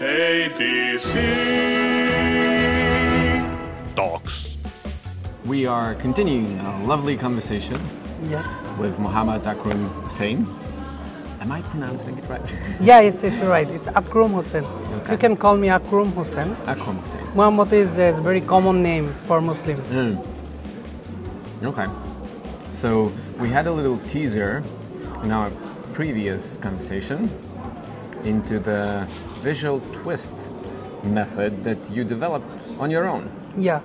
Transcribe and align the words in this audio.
ATC 0.00 1.12
Talks. 3.94 4.56
We 5.44 5.66
are 5.66 5.94
continuing 5.94 6.58
a 6.60 6.82
lovely 6.84 7.18
conversation 7.18 7.78
Yeah. 8.30 8.42
with 8.78 8.98
Muhammad 8.98 9.42
Akrum 9.44 9.84
Hussein. 10.04 10.46
Am 11.42 11.52
I 11.52 11.60
pronouncing 11.60 12.16
it 12.16 12.24
right? 12.30 12.40
Yeah, 12.80 13.00
it's, 13.00 13.22
it's 13.22 13.40
right. 13.40 13.68
It's 13.68 13.88
Akrum 13.88 14.32
Hussein. 14.32 14.64
Okay. 14.64 15.12
You 15.12 15.18
can 15.18 15.36
call 15.36 15.58
me 15.58 15.68
Akrum 15.68 16.14
Hussein. 16.14 16.56
Akrum 16.64 17.02
Hussein. 17.02 17.26
Muhammad 17.36 17.70
is 17.74 17.98
a 17.98 18.12
very 18.22 18.40
common 18.40 18.82
name 18.82 19.12
for 19.26 19.42
Muslim. 19.42 19.82
Mm. 19.92 20.16
Okay. 21.62 21.84
So 22.72 23.12
we 23.38 23.50
had 23.50 23.66
a 23.66 23.72
little 23.72 23.98
teaser 24.08 24.62
in 25.24 25.30
our 25.30 25.50
previous 25.92 26.56
conversation 26.56 27.28
into 28.24 28.58
the 28.58 29.06
visual 29.40 29.80
twist 30.02 30.50
method 31.02 31.64
that 31.64 31.90
you 31.90 32.04
developed 32.04 32.46
on 32.78 32.90
your 32.90 33.06
own. 33.08 33.30
Yeah. 33.56 33.80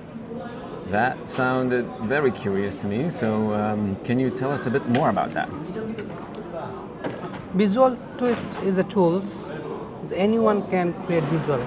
That 0.88 1.28
sounded 1.28 1.86
very 2.04 2.32
curious 2.32 2.80
to 2.82 2.88
me. 2.88 3.10
So 3.10 3.54
um, 3.54 3.96
can 4.04 4.20
you 4.20 4.30
tell 4.30 4.52
us 4.52 4.66
a 4.66 4.70
bit 4.70 4.88
more 4.90 5.10
about 5.10 5.34
that? 5.34 5.50
Visual 7.54 7.98
twist 8.18 8.48
is 8.64 8.78
a 8.78 8.84
tools. 8.84 9.50
Anyone 10.14 10.70
can 10.70 10.94
create 11.06 11.24
visual. 11.24 11.62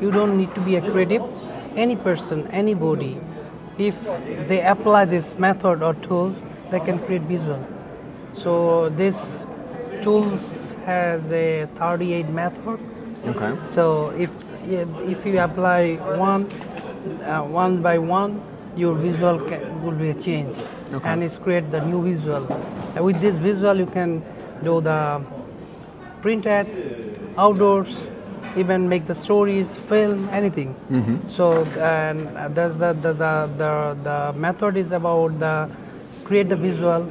You 0.00 0.10
don't 0.10 0.36
need 0.36 0.54
to 0.54 0.60
be 0.60 0.76
a 0.76 0.80
creative. 0.80 1.22
Any 1.76 1.96
person, 1.96 2.46
anybody, 2.48 3.20
if 3.78 3.94
they 4.48 4.62
apply 4.62 5.04
this 5.04 5.38
method 5.38 5.82
or 5.82 5.94
tools, 5.94 6.42
they 6.70 6.80
can 6.80 6.98
create 6.98 7.22
visual. 7.22 7.64
So 8.36 8.88
this 8.88 9.44
tools 10.02 10.74
has 10.86 11.30
a 11.30 11.68
38 11.76 12.28
method. 12.30 12.80
Okay. 13.30 13.52
So 13.64 14.10
if 14.16 14.30
if 14.68 15.24
you 15.26 15.40
apply 15.40 15.96
one 16.18 16.46
uh, 17.24 17.42
one 17.42 17.82
by 17.82 17.98
one, 17.98 18.40
your 18.76 18.94
visual 18.94 19.38
will 19.82 19.92
be 19.92 20.10
a 20.10 20.14
change, 20.14 20.56
Okay. 20.92 21.08
and 21.08 21.22
it's 21.22 21.36
create 21.36 21.70
the 21.70 21.80
new 21.80 22.02
visual. 22.02 22.46
And 22.94 23.04
with 23.04 23.20
this 23.20 23.36
visual, 23.38 23.76
you 23.78 23.86
can 23.86 24.22
do 24.62 24.80
the 24.80 25.22
print 26.22 26.46
ad, 26.46 26.66
outdoors, 27.36 28.02
even 28.56 28.88
make 28.88 29.06
the 29.06 29.14
stories, 29.14 29.76
film, 29.88 30.28
anything. 30.32 30.74
So 31.28 31.64
and 31.78 32.26
uh, 32.36 32.48
that's 32.48 32.74
the 32.74 32.92
the, 32.92 33.12
the 33.12 33.32
the 33.56 33.72
the 34.02 34.32
method 34.38 34.76
is 34.76 34.92
about 34.92 35.38
the 35.38 35.68
create 36.24 36.48
the 36.48 36.56
visual 36.56 37.08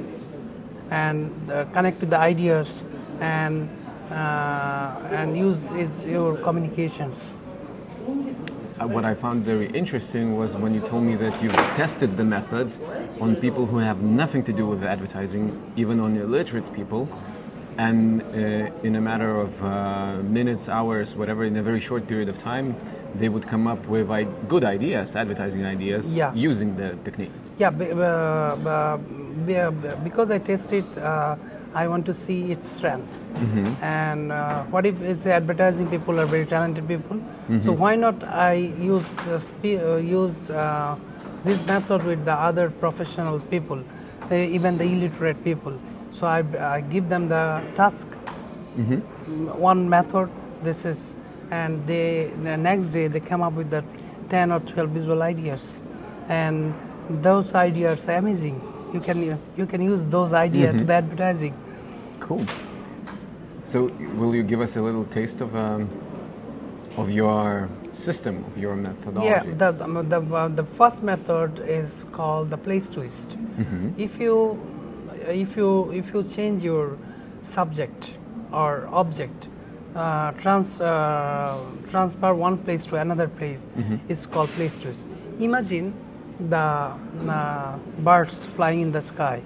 and 0.91 1.31
uh, 1.51 1.65
connect 1.73 1.99
with 2.01 2.09
the 2.11 2.17
ideas 2.19 2.83
and 3.19 3.67
and 4.11 5.37
use 5.37 5.71
your 6.05 6.37
communications. 6.37 7.39
Uh, 8.79 8.87
what 8.87 9.03
I 9.05 9.15
found 9.15 9.43
very 9.43 9.67
interesting 9.71 10.37
was 10.37 10.55
when 10.55 10.73
you 10.73 10.81
told 10.81 11.03
me 11.03 11.15
that 11.15 11.41
you've 11.41 11.55
tested 11.75 12.15
the 12.15 12.23
method 12.23 12.75
on 13.19 13.35
people 13.35 13.65
who 13.65 13.77
have 13.77 14.01
nothing 14.03 14.43
to 14.43 14.53
do 14.53 14.67
with 14.67 14.83
advertising, 14.83 15.51
even 15.75 15.99
on 15.99 16.15
illiterate 16.15 16.71
people, 16.73 17.09
and 17.79 18.21
uh, 18.21 18.69
in 18.83 18.95
a 18.95 19.01
matter 19.01 19.35
of 19.39 19.63
uh, 19.63 20.17
minutes, 20.23 20.69
hours, 20.69 21.15
whatever, 21.15 21.43
in 21.43 21.57
a 21.57 21.63
very 21.63 21.79
short 21.79 22.07
period 22.07 22.29
of 22.29 22.37
time, 22.37 22.75
they 23.15 23.29
would 23.29 23.47
come 23.47 23.65
up 23.67 23.83
with 23.87 24.11
I- 24.11 24.25
good 24.47 24.63
ideas, 24.63 25.15
advertising 25.15 25.65
ideas, 25.65 26.11
Yeah. 26.15 26.31
using 26.35 26.75
the 26.75 26.95
technique. 27.03 27.31
Yeah, 27.57 27.69
uh, 27.69 28.01
uh, 28.03 28.97
be- 29.45 29.57
uh, 29.57 29.71
because 30.03 30.29
I 30.31 30.37
tested. 30.39 30.85
uh, 30.97 31.35
I 31.73 31.87
want 31.87 32.05
to 32.07 32.13
see 32.13 32.51
its 32.51 32.69
strength. 32.71 33.07
And 33.81 34.31
uh, 34.31 34.63
what 34.65 34.85
if 34.85 35.01
it's 35.01 35.25
advertising 35.25 35.87
people 35.89 36.19
are 36.19 36.25
very 36.25 36.45
talented 36.45 36.87
people? 36.87 37.17
So 37.63 37.71
why 37.71 37.95
not 37.95 38.23
I 38.23 38.53
use 38.53 39.03
uh, 39.19 39.39
spe- 39.39 39.79
uh, 39.81 39.95
use 39.97 40.49
uh, 40.49 40.95
this 41.43 41.63
method 41.67 42.03
with 42.03 42.25
the 42.25 42.33
other 42.33 42.69
professional 42.69 43.39
people, 43.39 43.83
uh, 44.31 44.35
even 44.35 44.77
the 44.77 44.85
illiterate 44.85 45.43
people? 45.43 45.77
So 46.13 46.25
I, 46.27 46.43
I 46.59 46.81
give 46.81 47.09
them 47.09 47.29
the 47.29 47.61
task 47.75 48.07
one 49.57 49.89
method 49.89 50.29
this 50.63 50.85
is 50.85 51.13
and 51.51 51.85
they 51.87 52.31
the 52.43 52.57
next 52.57 52.87
day 52.89 53.07
they 53.07 53.19
come 53.19 53.41
up 53.41 53.53
with 53.53 53.69
the 53.69 53.83
10 54.29 54.51
or 54.51 54.59
12 54.59 54.89
visual 54.89 55.23
ideas 55.23 55.61
and 56.29 56.73
those 57.09 57.53
ideas 57.55 58.07
are 58.09 58.17
amazing 58.17 58.61
you 58.93 58.99
can 58.99 59.39
you 59.57 59.65
can 59.65 59.81
use 59.81 60.03
those 60.05 60.33
ideas 60.33 60.75
to 60.77 60.83
the 60.83 60.93
advertising. 60.93 61.53
Cool. 62.19 62.43
So, 63.63 63.85
will 64.15 64.33
you 64.33 64.43
give 64.43 64.61
us 64.61 64.77
a 64.77 64.81
little 64.81 65.05
taste 65.05 65.41
of 65.41 65.55
um, 65.55 65.89
of 66.97 67.11
your 67.11 67.69
system, 67.91 68.43
of 68.45 68.57
your 68.57 68.75
methodology? 68.75 69.29
yeah 69.29 69.43
the, 69.43 69.71
the, 69.71 70.19
the, 70.19 70.51
the 70.55 70.63
first 70.63 71.03
method 71.03 71.59
is 71.67 72.05
called 72.11 72.49
the 72.49 72.57
place 72.57 72.87
twist. 72.89 73.37
If 73.97 74.19
you 74.19 74.59
if 75.27 75.57
you 75.57 75.91
if 75.91 76.13
you 76.13 76.23
change 76.23 76.63
your 76.63 76.97
subject 77.43 78.13
or 78.51 78.87
object 78.91 79.47
uh, 79.95 80.31
trans, 80.33 80.79
uh, 80.79 81.57
transfer 81.89 82.33
one 82.33 82.57
place 82.57 82.85
to 82.85 82.95
another 82.95 83.27
place 83.27 83.67
is 84.09 84.25
called 84.27 84.49
place 84.49 84.75
twist. 84.81 84.99
Imagine 85.39 85.93
the 86.39 86.57
uh, 86.57 87.77
birds 87.99 88.45
flying 88.55 88.81
in 88.81 88.91
the 88.91 89.01
sky. 89.01 89.41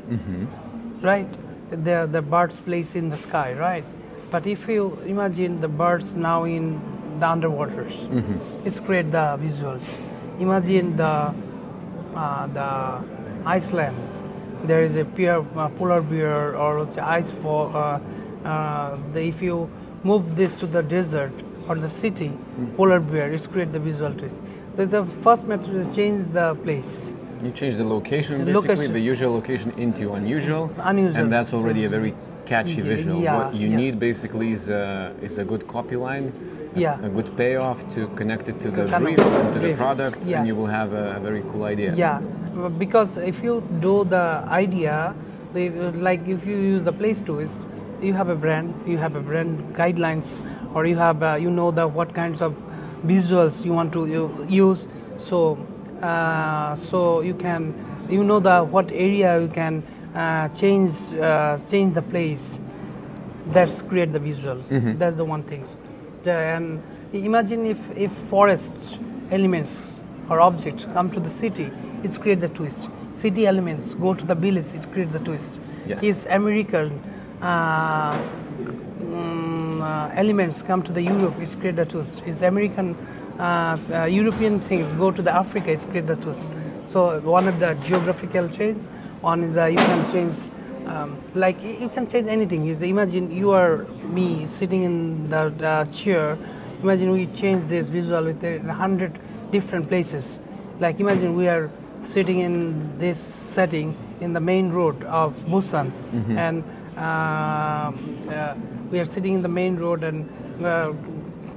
Right? 1.01 1.27
The 1.71 2.07
the 2.11 2.21
birds 2.21 2.59
place 2.59 2.95
in 2.95 3.09
the 3.09 3.17
sky 3.17 3.53
right? 3.53 3.85
But 4.29 4.45
if 4.47 4.67
you 4.67 4.99
imagine 5.05 5.61
the 5.61 5.67
birds 5.67 6.15
now 6.15 6.43
in 6.43 6.79
the 7.19 7.25
underwaters 7.25 7.95
it's 8.65 8.79
create 8.79 9.11
the 9.11 9.37
visuals. 9.39 9.83
Imagine 10.39 10.95
the 10.97 11.33
uh, 12.15 12.47
the 12.47 13.03
iceland. 13.45 13.95
There 14.65 14.83
is 14.83 14.95
a 14.95 15.05
peer, 15.05 15.43
uh, 15.55 15.69
polar 15.69 16.01
bear 16.01 16.55
or 16.55 16.87
ice 17.01 17.31
fall 17.41 17.75
uh, 17.75 17.99
uh, 18.45 18.97
the, 19.13 19.21
if 19.21 19.41
you 19.41 19.69
move 20.03 20.35
this 20.35 20.55
to 20.55 20.67
the 20.67 20.81
desert 20.83 21.31
or 21.67 21.75
the 21.75 21.89
city 21.89 22.31
polar 22.75 22.99
bear 22.99 23.31
it's 23.31 23.45
create 23.47 23.71
the 23.71 23.79
visual 23.79 24.11
twist 24.13 24.37
it's 24.77 24.91
the 24.91 25.05
first 25.23 25.45
method 25.45 25.71
to 25.71 25.95
change 25.95 26.25
the 26.33 26.55
place 26.63 27.13
You 27.43 27.51
change 27.51 27.75
the 27.75 27.83
location, 27.97 28.33
The 28.45 28.45
basically, 28.53 28.69
location. 28.75 28.93
the 28.93 28.99
usual 29.13 29.31
location 29.33 29.71
into 29.85 30.13
unusual, 30.13 30.63
Unusual. 30.93 31.17
and 31.21 31.31
that's 31.31 31.53
already 31.53 31.85
a 31.85 31.89
very 31.89 32.13
catchy 32.45 32.81
visual. 32.81 33.19
yeah, 33.21 33.37
what 33.37 33.55
you 33.55 33.67
yeah. 33.69 33.75
need 33.81 33.99
basically 33.99 34.51
is 34.57 34.69
a, 34.69 35.11
is 35.27 35.37
a 35.39 35.45
good 35.51 35.63
copy 35.67 35.95
line, 35.95 36.25
a, 36.75 36.79
Yeah. 36.79 37.05
a 37.07 37.09
good 37.09 37.29
payoff 37.41 37.79
to 37.95 38.07
connect 38.19 38.45
it 38.51 38.57
to 38.63 38.69
the 38.77 38.83
Connect 38.85 39.03
brief, 39.03 39.17
to 39.17 39.39
and 39.41 39.53
to 39.55 39.59
the 39.67 39.73
product, 39.83 40.19
Yeah. 40.23 40.37
and 40.37 40.47
you 40.49 40.55
will 40.59 40.71
have 40.79 40.93
a, 40.93 41.19
very 41.27 41.43
cool 41.51 41.63
idea. 41.63 41.89
Yeah, 41.95 42.19
because 42.83 43.17
if 43.17 43.37
you 43.45 43.53
do 43.87 43.95
the 44.15 44.43
idea, 44.65 45.13
like 46.09 46.21
if 46.35 46.45
you 46.45 46.57
use 46.73 46.83
the 46.83 46.93
place 47.01 47.19
to 47.27 47.39
is, 47.39 47.49
you 48.01 48.13
have 48.13 48.29
a 48.29 48.35
brand, 48.35 48.67
you 48.87 48.97
have 49.05 49.15
a 49.15 49.23
brand 49.29 49.51
guidelines, 49.75 50.27
or 50.73 50.85
you 50.85 50.95
have 50.97 51.21
uh, 51.23 51.35
you 51.43 51.51
know 51.51 51.69
the 51.71 51.87
what 51.87 52.13
kinds 52.13 52.41
of 52.41 52.53
visuals 53.05 53.63
you 53.65 53.73
want 53.73 53.91
to 53.93 54.45
use. 54.49 54.87
So 55.17 55.57
uh, 56.01 56.75
so 56.75 57.21
you 57.21 57.33
can 57.33 57.73
you 58.09 58.23
know 58.23 58.39
the 58.39 58.63
what 58.63 58.91
area 58.91 59.39
you 59.39 59.47
can 59.47 59.83
uh, 60.15 60.47
change 60.49 60.91
uh, 61.13 61.57
change 61.69 61.93
the 61.93 62.01
place. 62.01 62.59
That's 63.47 63.81
create 63.81 64.13
the 64.13 64.19
visual. 64.19 64.61
That's 64.69 65.17
the 65.17 65.25
one 65.25 65.43
thing. 65.43 65.65
And 66.25 66.81
imagine 67.13 67.65
if 67.65 67.79
if 67.97 68.11
forest 68.29 68.75
elements 69.31 69.91
or 70.29 70.39
objects 70.39 70.85
come 70.93 71.09
to 71.11 71.19
the 71.19 71.29
city, 71.29 71.71
it's 72.03 72.17
create 72.17 72.39
the 72.39 72.49
twist. 72.49 72.89
City 73.15 73.45
elements 73.45 73.93
go 73.93 74.13
to 74.13 74.25
the 74.25 74.35
village, 74.35 74.73
it 74.73 74.91
creates 74.91 75.11
the 75.11 75.19
twist. 75.19 75.59
Yes. 75.87 76.03
Is 76.03 76.25
American 76.29 77.01
uh, 77.41 78.13
mm, 78.13 78.19
uh, 79.03 79.50
elements 79.83 80.61
come 80.61 80.83
to 80.83 80.91
the 80.91 81.01
Europe, 81.01 81.35
it's 81.39 81.55
the 81.55 81.85
twist. 81.85 82.21
Is 82.25 82.41
American 82.41 82.95
uh, 83.39 83.77
uh, 83.91 84.05
European 84.05 84.59
things 84.61 84.91
go 84.93 85.11
to 85.11 85.21
the 85.21 85.33
Africa, 85.33 85.71
it's 85.71 85.85
the 85.85 86.15
twist. 86.15 86.49
So 86.85 87.19
one 87.21 87.47
of 87.47 87.59
the 87.59 87.73
geographical 87.85 88.49
change, 88.49 88.77
one 89.21 89.43
is 89.43 89.53
the 89.53 89.69
you 89.69 89.77
can 89.77 90.11
change 90.11 90.35
um, 90.87 91.17
like 91.35 91.61
you 91.63 91.89
can 91.89 92.07
change 92.07 92.27
anything. 92.27 92.67
Is 92.67 92.81
imagine 92.81 93.31
you 93.31 93.51
are 93.51 93.85
me 94.03 94.45
sitting 94.47 94.83
in 94.83 95.29
the, 95.29 95.49
the 95.49 95.87
chair. 95.91 96.37
Imagine 96.83 97.11
we 97.11 97.27
change 97.27 97.67
this 97.69 97.87
visual 97.87 98.23
with 98.25 98.43
a 98.43 98.59
hundred 98.73 99.19
different 99.51 99.87
places. 99.87 100.39
Like 100.79 100.99
imagine 100.99 101.35
we 101.35 101.47
are 101.47 101.69
sitting 102.03 102.39
in 102.39 102.97
this 102.97 103.19
setting 103.19 103.95
in 104.19 104.33
the 104.33 104.39
main 104.39 104.71
road 104.71 105.03
of 105.03 105.33
Busan, 105.45 105.91
and 106.37 106.63
uh, 106.63 106.67
uh, 106.67 106.80
we 108.91 108.99
are 108.99 109.05
sitting 109.05 109.33
in 109.35 109.41
the 109.41 109.47
main 109.47 109.77
road, 109.77 110.03
and 110.03 110.29
uh, 110.65 110.93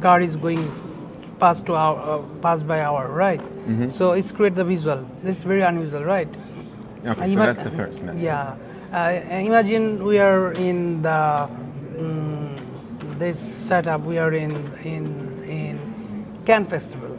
car 0.01 0.21
is 0.21 0.37
going 0.37 0.63
past 1.41 1.67
to 1.67 1.75
our 1.75 1.97
uh, 1.99 2.23
pass 2.41 2.63
by 2.63 2.81
our 2.81 3.09
right. 3.09 3.41
So 3.91 4.13
it's 4.13 4.31
create 4.33 4.55
the 4.55 4.65
visual. 4.65 5.07
It's 5.25 5.43
very 5.43 5.63
unusual, 5.63 6.05
right? 6.05 6.29
Okay, 7.07 7.21
And 7.21 7.33
so 7.33 7.37
ima- 7.39 7.47
that's 7.47 7.65
the 7.65 7.71
first 7.71 8.03
method. 8.03 8.21
Yeah. 8.21 8.57
Uh, 8.93 9.21
imagine 9.31 10.05
we 10.05 10.19
are 10.21 10.53
in 10.53 11.03
the 11.03 11.49
mm, 11.99 13.19
this 13.19 13.39
setup. 13.39 14.03
We 14.03 14.19
are 14.19 14.33
in 14.33 14.53
in 14.85 15.05
in 15.45 15.79
Cannes 16.47 16.67
Festival. 16.69 17.11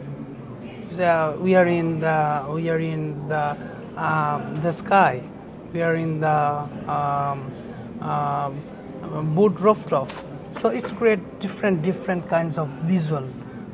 We 1.40 1.54
are 1.54 1.66
in 1.66 2.00
the 2.00 2.44
we 2.48 2.70
are 2.70 2.78
in 2.78 3.28
the 3.28 3.56
um, 3.96 4.62
the 4.62 4.72
sky. 4.72 5.22
We 5.72 5.82
are 5.82 5.94
in 5.94 6.20
the 6.20 6.64
um, 6.88 7.52
um, 8.00 8.54
boat 9.34 9.58
rooftop. 9.60 10.10
So 10.60 10.68
it's 10.68 10.90
create 10.90 11.20
different 11.40 11.82
different 11.82 12.28
kinds 12.28 12.58
of 12.58 12.68
visual. 12.88 13.26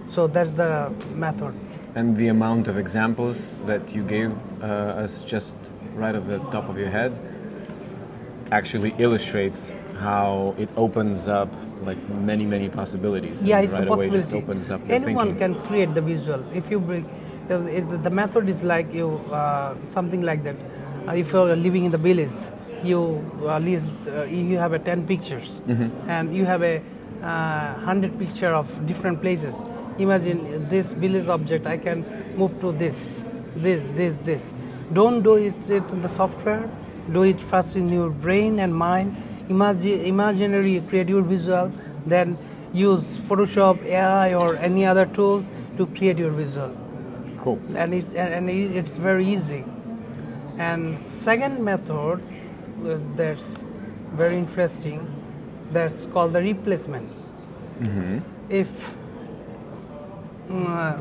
So 0.06 0.26
that's 0.26 0.50
the 0.52 0.92
method. 1.14 1.54
And 1.94 2.16
the 2.16 2.28
amount 2.28 2.68
of 2.68 2.76
examples 2.78 3.56
that 3.66 3.94
you 3.94 4.02
gave 4.02 4.32
uh, 4.62 5.04
us 5.04 5.24
just 5.24 5.54
right 5.94 6.14
off 6.14 6.26
the 6.26 6.38
top 6.50 6.68
of 6.68 6.78
your 6.78 6.88
head 6.88 7.12
actually 8.50 8.94
illustrates 8.98 9.72
how 9.98 10.54
it 10.58 10.68
opens 10.76 11.28
up 11.28 11.48
like 11.84 11.98
many 12.10 12.44
many 12.44 12.68
possibilities. 12.68 13.42
Yeah, 13.42 13.60
it's 13.60 13.72
right 13.72 13.86
a 13.86 13.92
away 13.92 14.08
possibility. 14.08 14.36
opens 14.44 14.70
up 14.70 14.80
Anyone 14.88 15.38
can 15.38 15.54
create 15.66 15.94
the 15.94 16.00
visual. 16.00 16.44
If 16.54 16.70
you 16.70 16.80
bring, 16.80 17.04
it- 17.50 18.02
the 18.02 18.10
method 18.10 18.48
is 18.48 18.62
like 18.62 18.92
you 18.94 19.08
uh, 19.32 19.74
something 19.90 20.22
like 20.22 20.42
that. 20.44 20.56
Uh, 21.08 21.12
if 21.12 21.32
you're 21.32 21.56
living 21.56 21.84
in 21.84 21.90
the 21.90 21.98
village, 21.98 22.30
you 22.84 23.24
uh, 23.42 23.58
list, 23.58 23.90
uh, 24.08 24.24
you 24.24 24.58
have 24.58 24.72
a 24.72 24.78
ten 24.78 25.06
pictures, 25.06 25.60
Mm-hmm. 25.66 26.10
and 26.10 26.34
you 26.34 26.44
have 26.44 26.62
a 26.62 26.82
uh, 27.22 27.74
hundred 27.80 28.18
picture 28.18 28.48
of 28.54 28.86
different 28.86 29.20
places. 29.20 29.54
Imagine 29.98 30.68
this 30.68 30.92
village 30.92 31.28
object. 31.28 31.66
I 31.66 31.76
can 31.76 32.04
move 32.36 32.58
to 32.60 32.72
this, 32.72 33.22
this, 33.56 33.82
this, 33.94 34.14
this. 34.24 34.54
Don't 34.92 35.22
do 35.22 35.34
it, 35.36 35.70
it 35.70 35.84
in 35.90 36.02
the 36.02 36.08
software. 36.08 36.68
Do 37.12 37.22
it 37.22 37.40
first 37.40 37.76
in 37.76 37.88
your 37.88 38.10
brain 38.10 38.58
and 38.58 38.74
mind. 38.74 39.16
Imagine, 39.48 40.04
imaginary, 40.04 40.80
create 40.88 41.08
your 41.08 41.22
visual. 41.22 41.70
Then 42.06 42.38
use 42.72 43.18
Photoshop, 43.28 43.84
AI, 43.84 44.34
or 44.34 44.56
any 44.56 44.86
other 44.86 45.06
tools 45.06 45.50
to 45.76 45.86
create 45.86 46.16
your 46.18 46.30
visual. 46.30 46.74
Cool. 47.42 47.60
And 47.76 47.92
it's 47.92 48.12
and, 48.14 48.48
it's 48.48 48.96
very 48.96 49.26
easy. 49.26 49.64
And 50.58 51.04
second 51.06 51.62
method 51.64 52.22
that's 53.16 53.44
very 54.14 54.36
interesting. 54.36 55.00
That's 55.70 56.06
called 56.06 56.32
the 56.32 56.42
replacement. 56.42 57.08
If 58.48 58.68
uh, 60.50 61.00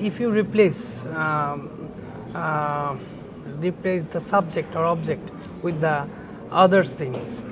if 0.00 0.18
you 0.20 0.30
replace 0.30 1.04
um, 1.06 1.90
uh, 2.34 2.96
replace 3.60 4.06
the 4.06 4.20
subject 4.20 4.74
or 4.74 4.84
object 4.84 5.30
with 5.62 5.80
the 5.80 6.06
other 6.50 6.82
things, 6.84 7.44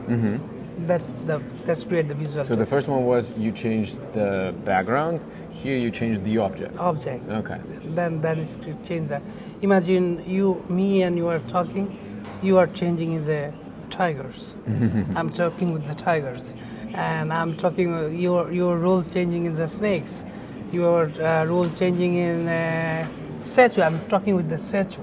that 0.86 1.02
the, 1.26 1.42
that's 1.66 1.84
create 1.84 2.08
the 2.08 2.14
visual. 2.14 2.44
So 2.44 2.56
the 2.56 2.66
first 2.66 2.88
one 2.88 3.04
was 3.04 3.30
you 3.36 3.52
changed 3.52 3.98
the 4.12 4.54
background. 4.64 5.20
Here 5.50 5.76
you 5.76 5.90
changed 5.90 6.24
the 6.24 6.38
object. 6.38 6.76
object 6.78 7.28
Okay. 7.28 7.60
Then 7.84 8.20
then 8.20 8.38
it's 8.40 8.56
to 8.56 8.76
change 8.86 9.08
that. 9.08 9.22
Imagine 9.62 10.24
you, 10.26 10.62
me, 10.68 11.02
and 11.02 11.16
you 11.16 11.28
are 11.28 11.40
talking. 11.50 11.96
You 12.42 12.58
are 12.58 12.66
changing 12.68 13.14
is 13.14 13.28
a 13.28 13.52
tigers. 13.90 14.54
I'm 15.16 15.30
talking 15.30 15.72
with 15.72 15.86
the 15.86 15.94
tigers, 15.94 16.54
and 16.94 17.32
I'm 17.32 17.56
talking. 17.56 17.92
uh, 17.94 18.06
Your 18.06 18.52
your 18.52 18.78
role 18.78 19.02
changing 19.02 19.46
in 19.46 19.54
the 19.56 19.68
snakes. 19.68 20.24
Your 20.72 21.10
uh, 21.20 21.44
role 21.46 21.68
changing 21.70 22.14
in 22.16 22.46
uh, 22.48 23.06
statue. 23.40 23.82
I'm 23.82 23.98
talking 24.08 24.36
with 24.36 24.48
the 24.50 24.58
statue. 24.58 25.02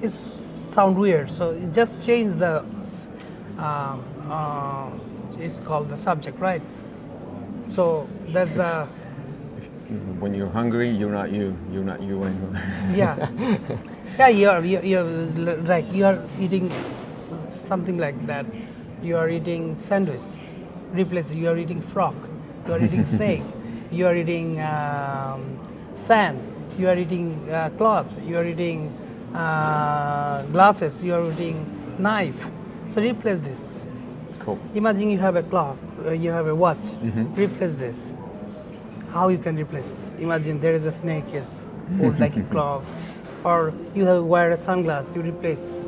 It 0.00 0.10
sound 0.10 0.96
weird. 0.98 1.30
So 1.30 1.58
just 1.72 2.04
change 2.06 2.34
the. 2.34 2.64
Um, 3.58 4.04
uh, 4.30 4.90
it's 5.38 5.60
called 5.60 5.88
the 5.88 5.96
subject, 5.96 6.38
right? 6.40 6.62
So 7.68 8.06
that's 8.28 8.50
the. 8.52 8.86
When 10.20 10.34
you're 10.34 10.48
hungry, 10.50 10.88
you're 10.90 11.12
not 11.12 11.30
you. 11.32 11.56
You're 11.72 11.84
not 11.84 12.00
you 12.02 12.24
anymore. 12.24 12.54
yeah 12.94 13.28
yeah 14.18 14.28
you're, 14.28 14.64
you're, 14.64 14.84
you're 14.84 15.04
like 15.64 15.90
you 15.92 16.04
are 16.04 16.22
eating 16.40 16.70
something 17.50 17.98
like 17.98 18.26
that. 18.26 18.46
You 19.02 19.16
are 19.16 19.28
eating 19.28 19.76
sandwich. 19.76 20.22
Replace 20.92 21.34
you 21.34 21.48
are 21.48 21.58
eating 21.58 21.80
frog. 21.80 22.14
You 22.66 22.74
are 22.74 22.82
eating 22.82 23.04
snake. 23.16 23.42
You 23.90 24.06
are 24.06 24.16
eating 24.16 24.60
um, 24.60 25.58
sand. 25.94 26.40
You 26.78 26.88
are 26.88 26.96
eating 26.96 27.48
uh, 27.50 27.70
cloth. 27.76 28.06
You 28.24 28.38
are 28.38 28.44
eating 28.46 28.88
uh, 29.34 30.42
glasses. 30.52 31.02
You 31.04 31.14
are 31.14 31.32
eating 31.32 31.58
knife. 31.98 32.46
So 32.88 33.00
replace 33.02 33.38
this. 33.38 33.86
Cool. 34.38 34.60
imagine 34.76 35.10
you 35.10 35.18
have 35.18 35.34
a 35.34 35.42
clock 35.42 35.76
uh, 36.04 36.10
you 36.10 36.30
have 36.30 36.46
a 36.46 36.54
watch. 36.54 36.84
Replace 37.34 37.72
this. 37.74 38.14
How 39.12 39.28
you 39.28 39.38
can 39.38 39.56
replace? 39.56 40.14
Imagine 40.20 40.60
there 40.60 40.74
is 40.74 40.86
a 40.86 40.92
snake 40.92 41.24
is 41.32 41.70
hold 41.98 42.20
like 42.20 42.36
a 42.36 42.42
clock 42.52 42.84
or 43.44 43.72
you 43.94 44.04
have 44.04 44.24
wear 44.24 44.52
a 44.52 44.56
sunglass 44.56 45.14
you 45.14 45.22
replace 45.22 45.82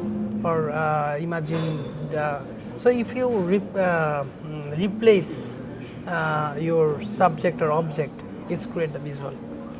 or 0.45 0.71
uh, 0.71 1.17
imagine 1.19 1.85
the, 2.11 2.41
so 2.77 2.89
if 2.91 3.15
you 3.15 3.29
re- 3.29 3.56
uh, 3.75 4.25
mm, 4.25 4.79
replace 4.79 5.59
uh, 6.06 6.55
your 6.59 7.03
subject 7.03 7.61
or 7.61 7.73
object 7.73 8.15
it's 8.49 8.67
create 8.67 8.93
the 8.93 8.99
visual 8.99 9.35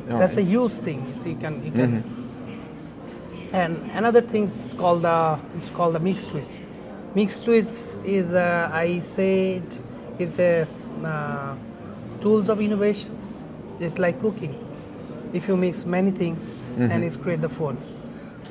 that's 0.07 0.37
a 0.37 0.41
Alright. 0.41 0.47
huge 0.47 0.71
thing 0.71 1.13
so 1.19 1.29
you 1.29 1.35
can 1.35 1.63
you 1.63 1.71
can 1.71 2.19
and 3.51 3.89
another 3.91 4.21
thing 4.21 4.43
is 4.43 4.73
called 4.77 5.01
the 5.01 5.39
it's 5.55 5.69
called 5.71 5.95
the 5.95 5.99
mixed 5.99 6.29
twist. 6.29 6.59
Mixed 7.15 7.43
twist 7.43 7.99
is 8.05 8.33
uh, 8.33 8.69
I 8.71 8.99
said 8.99 9.63
is 10.19 10.37
a 10.39 10.67
uh, 11.03 11.55
tools 12.21 12.49
of 12.49 12.61
innovation. 12.61 13.17
It's 13.79 13.97
like 13.97 14.21
cooking. 14.21 14.53
If 15.33 15.47
you 15.47 15.55
mix 15.57 15.85
many 15.85 16.11
things 16.11 16.67
and 16.91 17.03
it's 17.03 17.17
create 17.17 17.41
the 17.41 17.49
food. 17.49 17.77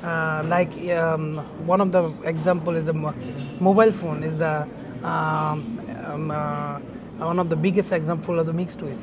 Uh, 0.03 0.43
like 0.47 0.71
um, 0.91 1.37
one 1.67 1.81
of 1.81 1.91
the 1.91 2.09
example 2.23 2.75
is 2.75 2.85
the 2.85 2.93
mo- 2.93 3.13
mobile 3.59 3.91
phone 3.91 4.23
is 4.23 4.37
the 4.37 4.65
um, 5.03 5.79
um, 6.05 6.31
uh, 6.31 6.79
one 7.19 7.37
of 7.39 7.49
the 7.49 7.55
biggest 7.55 7.91
example 7.91 8.39
of 8.39 8.45
the 8.45 8.53
mixed 8.53 8.79
twist. 8.79 9.01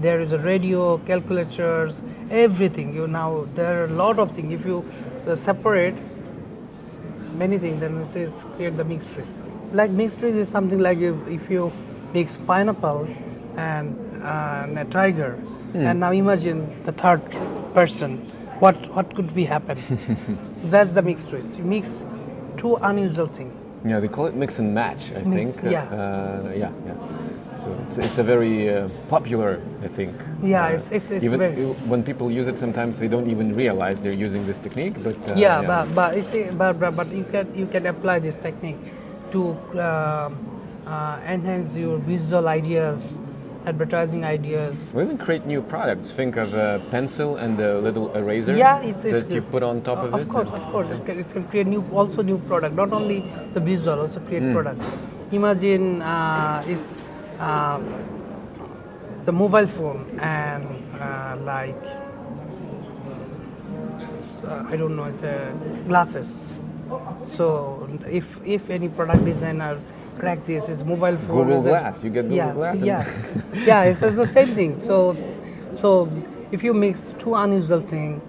There 0.00 0.20
is 0.20 0.32
a 0.32 0.38
radio, 0.38 0.98
calculators, 0.98 2.02
everything. 2.30 2.92
You 2.94 3.06
now 3.06 3.46
there 3.54 3.82
are 3.82 3.84
a 3.84 3.94
lot 4.04 4.18
of 4.18 4.32
things. 4.34 4.52
If 4.52 4.66
you 4.66 4.84
uh, 5.28 5.36
separate 5.36 5.94
many 7.34 7.58
things, 7.58 7.80
then 7.80 7.98
it 8.00 8.06
says 8.06 8.30
create 8.56 8.76
the 8.76 8.84
mixed 8.84 9.12
twist. 9.12 9.30
Like 9.72 9.90
mixed 9.90 10.18
twist 10.18 10.36
is 10.36 10.48
something 10.48 10.78
like 10.80 10.98
if, 10.98 11.14
if 11.28 11.48
you 11.50 11.72
mix 12.12 12.36
pineapple 12.36 13.08
and, 13.56 13.96
and 14.22 14.78
a 14.78 14.84
tiger, 14.84 15.38
and 15.74 16.00
now 16.00 16.12
imagine 16.12 16.82
the 16.84 16.92
third 16.92 17.20
person, 17.74 18.18
what 18.60 18.76
what 18.94 19.14
could 19.14 19.34
be 19.34 19.44
happen? 19.44 19.78
That's 20.70 20.90
the 20.90 21.02
mixed 21.02 21.30
twist. 21.30 21.58
You 21.58 21.64
mix 21.64 22.04
two 22.56 22.76
unusual 22.76 23.26
things. 23.26 23.52
Yeah, 23.84 23.98
they 23.98 24.08
call 24.08 24.26
it 24.26 24.36
mix 24.36 24.58
and 24.60 24.72
match. 24.72 25.10
I 25.12 25.22
Mix, 25.24 25.56
think. 25.58 25.72
yeah. 25.72 25.84
Uh, 25.86 26.52
yeah. 26.54 26.70
Yeah. 26.86 26.94
So 27.58 27.68
it's, 27.86 27.98
it's 27.98 28.18
a 28.18 28.22
very 28.22 28.70
uh, 28.70 28.88
popular, 29.08 29.60
I 29.84 29.88
think. 29.88 30.14
Yeah, 30.42 30.64
uh, 30.66 30.68
it's- 30.74 30.86
it's- 30.92 31.10
it's 31.10 31.24
even 31.24 31.38
very- 31.40 31.72
when 31.90 32.02
people 32.04 32.30
use 32.30 32.46
it, 32.46 32.58
sometimes 32.58 32.98
they 32.98 33.08
don't 33.08 33.28
even 33.28 33.54
realize 33.56 34.00
they're 34.00 34.22
using 34.26 34.46
this 34.46 34.60
technique. 34.60 35.02
But 35.02 35.16
uh, 35.30 35.34
yeah, 35.34 35.62
but 35.62 35.92
but 35.94 36.14
but, 36.58 36.78
but 36.78 36.96
but 36.96 37.08
you 37.12 37.24
can 37.32 37.46
you 37.54 37.66
can 37.66 37.86
apply 37.86 38.20
this 38.20 38.36
technique 38.36 38.78
to 39.32 39.40
um, 39.80 40.38
uh, 40.86 41.18
enhance 41.26 41.76
your 41.76 41.98
visual 41.98 42.46
ideas, 42.48 43.18
advertising 43.66 44.24
ideas. 44.24 44.92
We 44.94 45.02
even 45.04 45.18
create 45.18 45.46
new 45.46 45.62
products. 45.62 46.10
Think 46.12 46.36
of 46.36 46.54
a 46.54 46.80
pencil 46.90 47.36
and 47.36 47.58
a 47.60 47.78
little 47.78 48.12
eraser 48.14 48.56
Yeah, 48.56 48.80
it's, 48.80 49.04
it's 49.04 49.22
that 49.22 49.34
you 49.34 49.42
put 49.42 49.62
on 49.62 49.82
top 49.82 49.98
Uh, 49.98 50.06
of, 50.06 50.14
of 50.14 50.20
it. 50.22 50.28
course, 50.28 50.48
of 50.50 50.62
course, 50.72 50.90
it 50.90 51.04
can, 51.06 51.18
it 51.20 51.30
can 51.30 51.44
create 51.44 51.66
new, 51.66 51.84
also 51.92 52.22
new 52.22 52.38
product. 52.38 52.74
Not 52.74 52.92
only 52.92 53.24
the 53.54 53.60
visual, 53.60 54.00
also 54.00 54.20
create 54.20 54.42
Hmm. 54.42 54.52
product. 54.52 54.82
Imagine 55.32 56.02
uh, 56.02 56.62
it's 56.66 56.94
uh, 57.40 57.80
it's 59.18 59.28
a 59.28 59.32
mobile 59.32 59.66
phone 59.66 60.04
and 60.20 60.66
uh, 61.00 61.36
like 61.42 61.82
uh, 64.44 64.64
I 64.68 64.76
don't 64.76 64.96
know, 64.96 65.04
it's 65.04 65.22
a 65.22 65.54
glasses. 65.86 66.52
So 67.24 67.88
if 68.06 68.26
if 68.44 68.68
any 68.68 68.88
product 68.88 69.24
designer 69.24 69.78
crack 70.18 70.44
this, 70.44 70.68
it's 70.68 70.82
mobile 70.84 71.16
phone. 71.18 71.46
Google 71.46 71.62
Glass. 71.62 72.04
You 72.04 72.10
get 72.10 72.22
Google 72.24 72.36
yeah, 72.36 72.52
Glass 72.52 72.82
Yeah, 72.82 73.04
yeah, 73.66 73.82
it's, 73.84 74.02
it's 74.02 74.16
the 74.16 74.26
same 74.26 74.54
thing. 74.54 74.80
So, 74.80 75.16
so 75.74 76.10
if 76.50 76.62
you 76.64 76.74
mix 76.74 77.14
two 77.18 77.34
unusual 77.34 77.80
things 77.80 78.22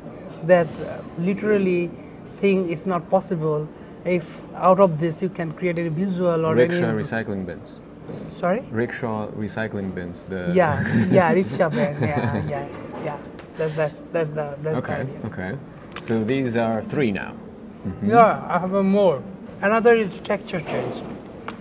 that 0.43 0.67
uh, 0.67 1.01
literally 1.17 1.89
thing 2.37 2.69
is 2.69 2.85
not 2.85 3.09
possible, 3.09 3.67
if 4.05 4.25
out 4.55 4.79
of 4.79 4.99
this 4.99 5.21
you 5.21 5.29
can 5.29 5.51
create 5.53 5.77
a 5.79 5.89
visual 5.89 6.45
or 6.45 6.55
Rickshaw 6.55 6.89
any, 6.89 7.03
recycling 7.03 7.45
bins. 7.45 7.79
sorry, 8.29 8.63
Rickshaw 8.71 9.27
recycling 9.31 9.93
bins. 9.95 10.25
The 10.25 10.51
yeah, 10.53 10.83
yeah, 11.11 11.31
rickshaw 11.39 11.69
van, 11.69 12.01
yeah, 12.01 12.43
yeah, 12.47 12.67
yeah. 13.03 13.17
That's 13.57 13.75
that's 13.75 14.03
that's 14.11 14.29
the 14.31 14.57
that's 14.61 14.63
the 14.63 14.77
Okay. 14.77 14.93
idea. 14.93 15.19
Okay. 15.25 15.57
So 15.99 16.23
these 16.23 16.55
are 16.57 16.81
three 16.83 17.11
now. 17.11 17.35
Yeah, 18.05 18.45
I 18.49 18.59
have 18.59 18.73
a 18.73 18.83
more. 18.83 19.21
Another 19.61 19.93
is 19.93 20.15
texture 20.21 20.61
change. 20.61 21.03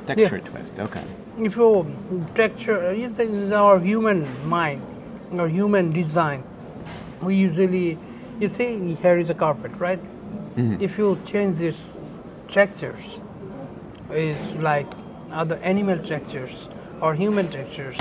Texture 0.06 0.40
twist. 0.40 0.80
Okay. 0.80 1.04
if 1.38 1.56
you 1.56 1.86
texture 2.34 2.90
is 2.92 3.52
our 3.52 3.78
human 3.78 4.26
mind 4.48 4.82
or 5.32 5.48
human 5.48 5.92
design, 5.92 6.42
we 7.22 7.36
usually, 7.36 7.98
you 8.40 8.48
see, 8.48 8.94
here 8.94 9.18
is 9.18 9.30
a 9.30 9.34
carpet, 9.34 9.72
right? 9.78 10.00
If 10.56 10.98
you 10.98 11.18
change 11.24 11.58
these 11.58 11.78
textures, 12.48 13.18
is 14.12 14.54
like 14.56 14.86
other 15.30 15.56
animal 15.56 15.98
textures 15.98 16.68
or 17.00 17.14
human 17.14 17.48
textures. 17.48 17.96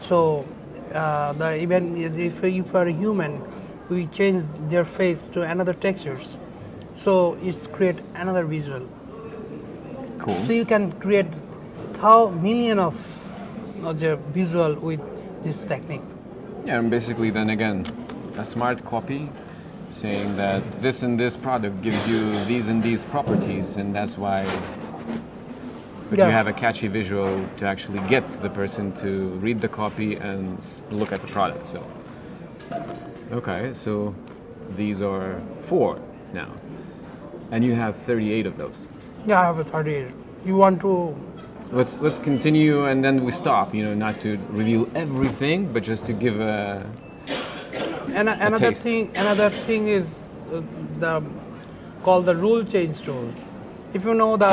So, 0.00 0.46
uh, 0.92 1.32
the 1.34 1.56
even 1.56 1.96
if 2.18 2.42
you 2.42 2.64
are 2.74 2.88
a 2.88 2.92
human, 2.92 3.40
we 3.88 4.06
change 4.06 4.44
their 4.68 4.84
face 4.84 5.22
to 5.28 5.42
another 5.42 5.74
textures. 5.74 6.36
So 6.96 7.34
it's 7.42 7.66
create 7.66 7.98
another 8.14 8.44
visual. 8.44 8.88
Cool. 10.20 10.46
So 10.46 10.52
you 10.52 10.64
can 10.64 10.92
create 11.00 11.26
how 12.00 12.28
million 12.28 12.78
of, 12.78 12.94
the 13.82 14.16
visual 14.32 14.74
with 14.74 15.00
this 15.42 15.64
technique. 15.64 16.02
Yeah, 16.66 16.78
and 16.78 16.90
basically, 16.90 17.30
then 17.30 17.48
again, 17.50 17.84
a 18.36 18.44
smart 18.44 18.84
copy 18.84 19.30
saying 19.88 20.36
that 20.36 20.62
this 20.82 21.02
and 21.02 21.18
this 21.18 21.36
product 21.36 21.80
gives 21.82 22.06
you 22.06 22.44
these 22.44 22.68
and 22.68 22.82
these 22.82 23.04
properties, 23.04 23.76
and 23.76 23.94
that's 23.94 24.18
why. 24.18 24.46
But 26.10 26.18
Yeah. 26.18 26.26
you 26.26 26.32
have 26.32 26.48
a 26.48 26.52
catchy 26.52 26.88
visual 26.88 27.44
to 27.56 27.66
actually 27.66 28.00
get 28.08 28.24
the 28.42 28.50
person 28.50 28.92
to 29.02 29.30
read 29.40 29.60
the 29.60 29.68
copy 29.68 30.16
and 30.16 30.58
look 30.90 31.12
at 31.12 31.20
the 31.22 31.28
product. 31.28 31.68
So, 31.68 31.82
okay, 33.32 33.72
so 33.74 34.14
these 34.76 35.00
are 35.00 35.40
four 35.62 35.98
now, 36.34 36.48
and 37.50 37.64
you 37.64 37.74
have 37.74 37.96
38 37.96 38.46
of 38.46 38.56
those. 38.58 38.88
Yeah, 39.26 39.40
I 39.40 39.44
have 39.44 39.58
a 39.58 39.64
38. 39.64 40.06
You 40.46 40.56
want 40.56 40.80
to 40.80 41.14
Let's 41.72 41.96
let's 41.98 42.18
continue, 42.18 42.86
and 42.86 43.04
then 43.04 43.24
we 43.24 43.30
stop. 43.30 43.72
You 43.74 43.84
know, 43.84 43.94
not 43.94 44.14
to 44.22 44.36
reveal 44.50 44.88
everything, 44.96 45.72
but 45.72 45.84
just 45.84 46.04
to 46.06 46.12
give 46.12 46.40
a 46.40 46.84
And 48.12 48.28
a- 48.28 48.38
another 48.46 48.70
taste. 48.70 48.82
thing, 48.82 49.10
another 49.14 49.50
thing 49.66 49.86
is 49.86 50.06
uh, 50.52 50.62
the 50.98 51.22
called 52.02 52.24
the 52.26 52.34
rule 52.34 52.64
change 52.64 53.02
tool. 53.02 53.28
If 53.94 54.04
you 54.04 54.14
know 54.14 54.36
the 54.36 54.50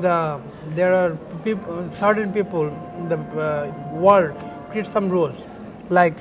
the 0.00 0.38
there 0.76 0.94
are 0.94 1.16
people, 1.44 1.90
certain 1.90 2.32
people 2.32 2.68
in 2.98 3.08
the 3.08 3.18
uh, 3.18 3.72
world 3.92 4.36
create 4.70 4.86
some 4.86 5.08
rules, 5.08 5.42
like 5.88 6.14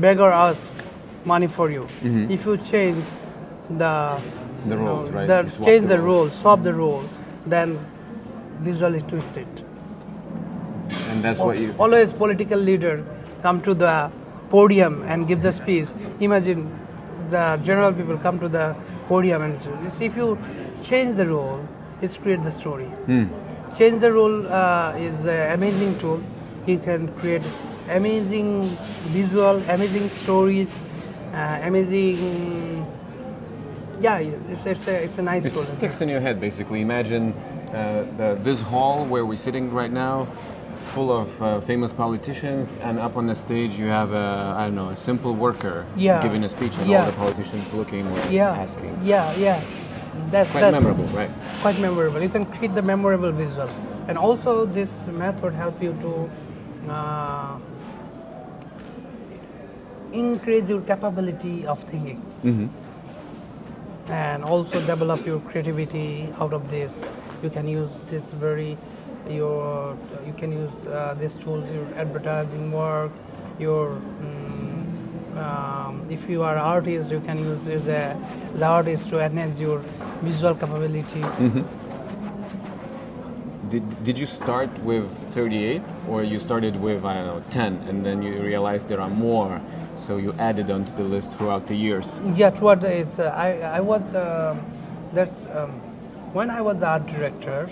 beggar 0.00 0.30
ask 0.30 0.72
money 1.24 1.46
for 1.46 1.70
you. 1.70 1.86
If 2.28 2.44
you 2.46 2.56
change 2.56 3.04
the 3.78 3.94
Mm-hmm. 3.94 4.43
The 4.66 4.76
rules, 4.78 5.10
right? 5.10 5.26
the- 5.28 5.64
change 5.64 5.82
the 5.82 5.96
the 5.96 5.98
rules. 6.00 6.30
rule, 6.32 6.40
swap 6.40 6.62
the 6.62 6.72
rule, 6.74 7.04
then 7.46 7.78
visually 8.60 9.02
twist 9.12 9.36
it. 9.36 9.62
and 11.10 11.22
that's 11.24 11.40
what 11.40 11.58
you. 11.58 11.74
always 11.78 12.12
political 12.12 12.58
leader 12.58 13.04
come 13.42 13.60
to 13.62 13.74
the 13.74 14.10
podium 14.50 15.02
and 15.12 15.26
give 15.30 15.42
the 15.42 15.52
speech 15.52 15.88
imagine 16.26 16.60
the 17.30 17.44
general 17.68 17.92
people 17.92 18.18
come 18.26 18.38
to 18.38 18.48
the 18.56 18.66
podium 19.08 19.42
and 19.46 19.56
if 20.08 20.16
you 20.20 20.26
change 20.90 21.16
the 21.16 21.26
role 21.26 21.60
it's 22.02 22.16
create 22.24 22.42
the 22.48 22.50
story 22.58 22.88
change 23.78 24.00
the 24.06 24.12
role 24.18 24.36
uh, 24.60 25.06
is 25.08 25.24
an 25.36 25.52
amazing 25.56 25.98
tool 26.02 26.20
you 26.66 26.78
can 26.88 27.08
create 27.22 27.42
amazing 28.00 28.50
visual 29.18 29.62
amazing 29.78 30.08
stories 30.20 30.76
uh, 31.32 31.58
amazing 31.70 32.86
yeah 34.00 34.18
it's, 34.18 34.66
it's, 34.66 34.86
a, 34.88 35.04
it's 35.04 35.18
a 35.18 35.22
nice 35.22 35.44
It 35.44 35.54
sticks 35.56 36.00
in 36.00 36.08
your 36.08 36.20
head, 36.20 36.40
basically. 36.40 36.80
Imagine 36.80 37.32
uh, 37.32 38.04
the, 38.16 38.38
this 38.42 38.60
hall 38.60 39.04
where 39.06 39.24
we're 39.26 39.36
sitting 39.38 39.72
right 39.72 39.90
now, 39.92 40.24
full 40.94 41.10
of 41.12 41.42
uh, 41.42 41.60
famous 41.60 41.92
politicians, 41.92 42.76
and 42.82 42.98
up 42.98 43.16
on 43.16 43.26
the 43.26 43.34
stage 43.34 43.72
you 43.74 43.86
have 43.86 44.12
a, 44.12 44.54
I 44.56 44.66
don't 44.66 44.74
know, 44.76 44.90
a 44.90 44.96
simple 44.96 45.34
worker 45.34 45.84
Yeah. 45.96 46.22
giving 46.22 46.44
a 46.44 46.48
speech, 46.48 46.76
and 46.78 46.88
Yeah. 46.88 47.00
all 47.00 47.06
the 47.10 47.16
politicians 47.16 47.72
looking 47.72 48.06
or 48.06 48.18
yeah 48.30 48.50
asking. 48.64 48.96
yeah 49.02 49.34
yeah 49.36 49.60
that's 50.30 50.50
Quite 50.50 50.60
that- 50.62 50.72
memorable, 50.72 51.04
right? 51.06 51.30
quite 51.62 51.78
memorable. 51.80 52.20
You 52.22 52.28
can 52.28 52.46
create 52.46 52.74
the 52.74 52.82
memorable 52.82 53.32
visual, 53.32 53.68
and 54.08 54.16
also 54.18 54.66
this 54.66 54.90
method 55.06 55.52
help 55.54 55.82
you 55.82 55.92
to 56.04 56.12
uh, 56.92 57.56
increase 60.12 60.68
your 60.68 60.80
capability 60.82 61.66
of 61.66 61.82
thinking, 61.84 62.22
and 64.08 64.44
also 64.44 64.80
develop 64.86 65.26
your 65.26 65.40
creativity 65.40 66.28
out 66.40 66.52
of 66.52 66.70
this. 66.70 67.06
You 67.42 67.50
can 67.50 67.68
use 67.68 67.90
this 68.08 68.32
very 68.32 68.76
your 69.28 69.96
you 70.26 70.34
can 70.34 70.52
use 70.52 70.86
uh, 70.86 71.14
this 71.18 71.34
tool 71.34 71.64
your 71.72 71.86
advertising 71.96 72.70
work 72.70 73.10
your 73.58 73.94
mm, 73.94 75.36
um, 75.38 76.06
if 76.10 76.28
you 76.28 76.42
are 76.42 76.58
artist 76.58 77.10
you 77.10 77.20
can 77.20 77.38
use 77.38 77.60
this 77.60 77.88
as 77.88 78.16
as 78.54 78.62
artist 78.62 79.08
to 79.08 79.20
enhance 79.20 79.58
your 79.60 79.82
visual 80.22 80.54
capability. 80.54 81.22
Did, 83.70 84.04
did 84.04 84.18
you 84.18 84.26
start 84.26 84.70
with 84.84 85.10
38, 85.34 85.82
or 86.08 86.22
you 86.22 86.38
started 86.38 86.80
with, 86.80 87.04
I 87.04 87.14
don't 87.14 87.26
know, 87.26 87.42
10, 87.50 87.74
and 87.88 88.06
then 88.06 88.22
you 88.22 88.40
realized 88.40 88.88
there 88.88 89.00
are 89.00 89.10
more, 89.10 89.60
so 89.96 90.16
you 90.16 90.32
added 90.38 90.70
onto 90.70 90.94
the 90.96 91.02
list 91.02 91.36
throughout 91.36 91.66
the 91.66 91.74
years? 91.74 92.20
Yeah, 92.34 92.50
toward 92.50 92.80
the, 92.80 92.92
it's 92.92 93.18
uh, 93.18 93.32
I 93.34 93.78
I 93.78 93.80
was 93.80 94.14
um 94.14 94.60
that's 95.12 95.46
um, 95.54 95.70
when 96.32 96.50
I 96.50 96.60
was 96.60 96.78
the 96.78 96.86
art 96.86 97.06
director. 97.06 97.68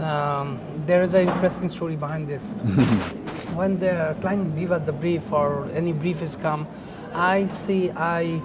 Um, 0.00 0.60
there 0.86 1.02
is 1.02 1.14
an 1.14 1.28
interesting 1.28 1.70
story 1.70 1.96
behind 1.96 2.28
this. 2.28 2.42
when 3.54 3.78
the 3.78 4.14
client 4.20 4.58
give 4.58 4.72
us 4.72 4.84
the 4.84 4.92
brief 4.92 5.32
or 5.32 5.68
any 5.74 5.92
brief 5.92 6.20
is 6.20 6.36
come, 6.36 6.66
I 7.14 7.46
see 7.46 7.90
I 7.92 8.40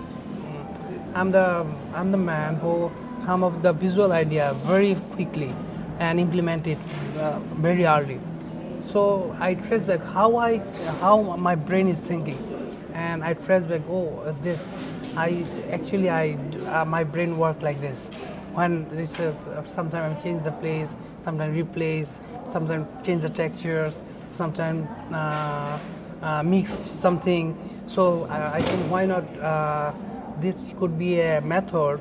I'm 1.14 1.32
the 1.32 1.66
I'm 1.94 2.12
the 2.12 2.18
man 2.18 2.56
who 2.56 2.92
come 3.26 3.44
up 3.44 3.54
with 3.54 3.64
the 3.64 3.74
visual 3.74 4.12
idea 4.12 4.54
very 4.64 4.96
quickly 5.16 5.54
and 6.00 6.20
implement 6.20 6.68
it 6.68 6.78
uh, 7.18 7.40
very 7.58 7.86
early. 7.86 8.20
So 8.82 9.36
I 9.40 9.56
trace 9.56 9.84
back 9.84 10.02
how 10.02 10.38
I 10.38 10.58
how 11.02 11.22
my 11.22 11.56
brain 11.56 11.88
is 11.88 12.00
thinking, 12.00 12.38
and 13.00 13.24
I 13.24 13.34
trace 13.34 13.66
back 13.66 13.82
oh 13.90 14.36
this 14.44 14.60
I 15.16 15.46
actually 15.72 16.10
I 16.10 16.38
uh, 16.68 16.86
my 16.86 17.04
brain 17.04 17.38
work 17.38 17.62
like 17.62 17.82
this. 17.82 18.10
When 18.54 18.88
it's 18.94 19.20
uh, 19.20 19.34
sometimes 19.66 20.18
I 20.18 20.22
change 20.22 20.44
the 20.44 20.52
place, 20.52 20.90
sometimes 21.24 21.56
replace, 21.58 22.20
sometimes 22.52 22.88
change 23.06 23.22
the 23.22 23.30
textures, 23.30 24.02
sometimes 24.32 24.88
uh, 25.14 25.80
uh, 26.22 26.44
mix 26.44 26.72
something. 26.72 27.56
So 27.86 28.26
I, 28.30 28.56
I 28.58 28.62
think 28.62 28.92
why 28.92 29.06
not 29.06 29.26
uh, 29.40 29.92
this 30.40 30.56
could 30.80 30.98
be 31.00 31.20
a 31.20 31.42
method 31.42 32.00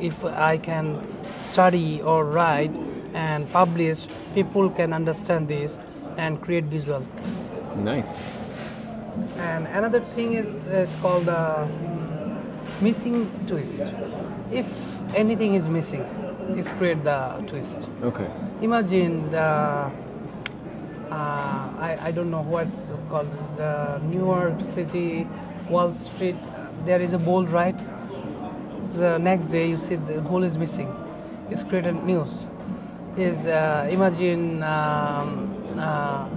if 0.00 0.24
I 0.24 0.58
can 0.58 1.06
study 1.40 2.02
or 2.02 2.24
write 2.24 2.72
and 3.14 3.50
publish, 3.52 4.06
people 4.34 4.70
can 4.70 4.92
understand 4.92 5.48
this 5.48 5.78
and 6.16 6.40
create 6.40 6.64
visual. 6.64 7.06
Nice. 7.76 8.33
And 9.38 9.66
another 9.68 10.00
thing 10.00 10.34
is 10.34 10.66
uh, 10.66 10.86
it's 10.86 10.94
called 10.96 11.26
the 11.26 11.68
missing 12.80 13.30
twist. 13.46 13.92
If 14.50 14.66
anything 15.14 15.54
is 15.54 15.68
missing, 15.68 16.02
it's 16.56 16.70
create 16.72 17.04
the 17.04 17.42
twist. 17.46 17.88
Okay. 18.02 18.28
Imagine 18.60 19.30
the 19.30 19.90
uh, 21.10 21.70
I, 21.78 21.98
I 22.00 22.10
don't 22.10 22.30
know 22.30 22.42
what's 22.42 22.82
called 23.08 23.30
the 23.56 23.98
New 24.04 24.26
York 24.26 24.60
City 24.72 25.26
Wall 25.68 25.94
Street. 25.94 26.36
There 26.84 27.00
is 27.00 27.12
a 27.12 27.18
bowl, 27.18 27.46
right? 27.46 27.78
The 28.94 29.18
next 29.18 29.46
day 29.46 29.68
you 29.68 29.76
see 29.76 29.96
the 29.96 30.20
bowl 30.20 30.42
is 30.42 30.58
missing. 30.58 30.92
It's 31.50 31.62
created 31.62 32.02
news. 32.04 32.46
Is 33.16 33.46
uh, 33.46 33.88
imagine 33.90 34.62
um, 34.64 35.54
uh, 35.78 36.28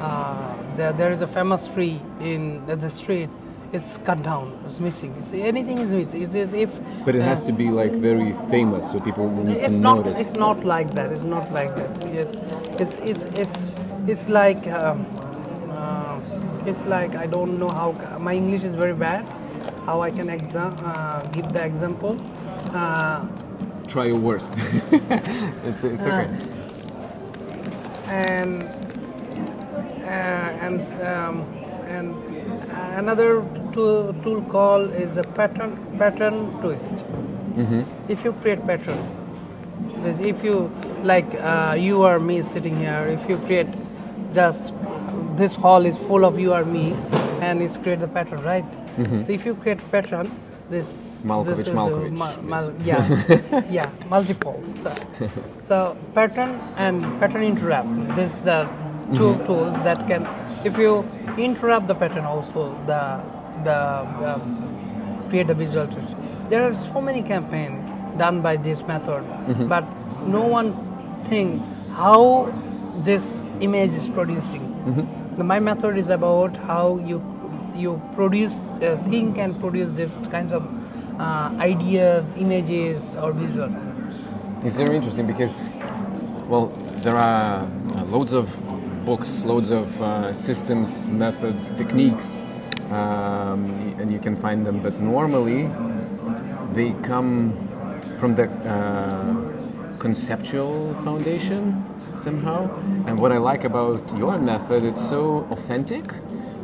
uh, 0.00 0.53
there, 0.76 0.92
there 0.92 1.12
is 1.12 1.22
a 1.22 1.26
famous 1.26 1.66
tree 1.68 2.00
in 2.20 2.64
the 2.66 2.90
street. 2.90 3.28
It's 3.72 3.96
cut 4.04 4.22
down. 4.22 4.56
It's 4.66 4.78
missing. 4.78 5.14
It's, 5.18 5.32
anything 5.32 5.78
is 5.78 5.90
missing. 5.92 6.22
It's, 6.22 6.34
it's 6.34 6.54
if 6.54 6.70
But 7.04 7.16
it 7.16 7.22
uh, 7.22 7.24
has 7.24 7.42
to 7.46 7.52
be 7.52 7.70
like 7.70 7.92
very 7.92 8.32
famous, 8.48 8.92
so 8.92 9.00
people 9.00 9.26
will 9.26 9.44
need 9.44 9.56
it's 9.56 9.74
to 9.74 9.80
not. 9.80 10.04
notice. 10.04 10.20
It's 10.20 10.36
not 10.36 10.64
like 10.64 10.94
that. 10.94 11.10
It's 11.10 11.22
not 11.22 11.50
like 11.52 11.74
that. 11.74 11.90
Yes, 12.14 12.34
it's 12.78 12.98
it's 12.98 13.24
it's 13.38 13.74
it's 14.06 14.28
like 14.28 14.68
um, 14.68 15.04
uh, 15.72 16.20
it's 16.66 16.84
like 16.86 17.16
I 17.16 17.26
don't 17.26 17.58
know 17.58 17.68
how 17.68 17.92
my 18.20 18.32
English 18.34 18.62
is 18.62 18.76
very 18.76 18.94
bad. 18.94 19.28
How 19.86 20.02
I 20.02 20.10
can 20.10 20.28
exam 20.30 20.76
uh, 20.84 21.20
give 21.32 21.48
the 21.52 21.64
example. 21.64 22.16
Uh, 22.72 23.26
Try 23.88 24.04
your 24.06 24.20
worst. 24.20 24.52
it's 25.64 25.82
it's 25.82 26.06
okay. 26.06 26.28
and 28.08 28.62
uh, 28.62 28.83
and 30.14 30.80
um, 31.02 31.40
and 31.88 32.14
another 32.98 33.42
tool, 33.72 34.14
tool 34.22 34.42
call 34.42 34.80
is 35.04 35.16
a 35.16 35.22
pattern 35.22 35.76
pattern 35.98 36.50
twist. 36.60 37.04
If 38.08 38.24
you 38.24 38.32
create 38.42 38.64
pattern, 38.66 38.98
this 40.02 40.18
if 40.18 40.42
you 40.44 40.70
like 41.02 41.34
uh, 41.36 41.76
you 41.78 42.02
or 42.04 42.18
me 42.20 42.42
sitting 42.42 42.76
here, 42.78 43.06
if 43.18 43.28
you 43.28 43.38
create 43.38 43.68
just 44.32 44.72
this 45.36 45.54
hall 45.56 45.84
is 45.86 45.96
full 46.08 46.24
of 46.24 46.38
you 46.38 46.52
or 46.52 46.64
me, 46.64 46.94
and 47.40 47.62
it's 47.62 47.78
create 47.78 48.00
the 48.00 48.08
pattern, 48.08 48.42
right? 48.42 48.64
So 49.24 49.32
if 49.32 49.44
you 49.44 49.54
create 49.56 49.80
pattern, 49.90 50.30
this 50.70 51.22
Malkovich, 51.24 51.46
this 51.56 51.58
is 51.58 51.64
the 51.66 51.72
Malkovich, 51.80 52.42
mul- 52.42 52.74
yeah, 52.84 53.62
yeah, 53.78 53.90
multiple. 54.08 54.62
So, 54.82 54.94
so 55.64 55.96
pattern 56.14 56.60
and 56.76 57.02
pattern 57.20 57.42
interrupt. 57.42 58.16
This 58.16 58.34
is 58.34 58.42
the 59.10 59.16
2 59.16 59.44
tools 59.46 59.74
that 59.84 60.06
can, 60.06 60.26
if 60.64 60.76
you 60.78 61.04
interrupt 61.38 61.86
the 61.88 61.94
pattern, 61.94 62.24
also 62.24 62.74
the 62.86 63.20
the 63.64 63.76
um, 64.34 65.26
create 65.30 65.46
the 65.46 65.54
visual 65.54 65.86
twist. 65.86 66.14
There 66.50 66.62
are 66.64 66.74
so 66.92 67.00
many 67.00 67.22
campaigns 67.22 67.80
done 68.18 68.40
by 68.42 68.56
this 68.56 68.86
method, 68.86 69.24
but 69.68 69.84
no 70.26 70.42
one 70.42 70.72
think 71.24 71.62
how 71.92 72.52
this 73.04 73.52
image 73.60 73.92
is 73.92 74.08
producing. 74.08 74.64
The- 75.36 75.44
My 75.44 75.58
method 75.60 75.96
is 75.98 76.10
about 76.10 76.56
how 76.56 76.98
you 76.98 77.20
you 77.74 78.00
produce 78.14 78.58
uh, 78.76 78.96
think 79.10 79.38
and 79.38 79.58
produce 79.60 79.88
this 80.00 80.16
kinds 80.30 80.52
of 80.52 80.62
uh, 81.18 81.50
ideas, 81.58 82.34
images, 82.38 83.16
or 83.16 83.32
visual. 83.32 83.70
It's 84.62 84.76
very 84.76 84.94
interesting 84.96 85.26
because, 85.26 85.54
well, 86.48 86.66
there 87.02 87.16
are 87.16 87.66
uh, 87.66 88.04
loads 88.04 88.32
of 88.32 88.53
books, 89.04 89.44
loads 89.44 89.70
of 89.70 90.00
uh, 90.00 90.32
systems, 90.32 91.04
methods, 91.06 91.72
techniques, 91.72 92.44
um, 92.90 93.94
and 93.98 94.12
you 94.12 94.18
can 94.18 94.36
find 94.36 94.66
them. 94.66 94.80
But 94.80 95.00
normally, 95.00 95.70
they 96.72 96.92
come 97.02 97.52
from 98.16 98.34
the 98.34 98.44
uh, 98.44 99.98
conceptual 99.98 100.94
foundation 101.04 101.84
somehow. 102.16 102.70
And 103.06 103.18
what 103.18 103.32
I 103.32 103.38
like 103.38 103.64
about 103.64 104.02
your 104.16 104.38
method, 104.38 104.84
it's 104.84 105.06
so 105.08 105.46
authentic. 105.50 106.04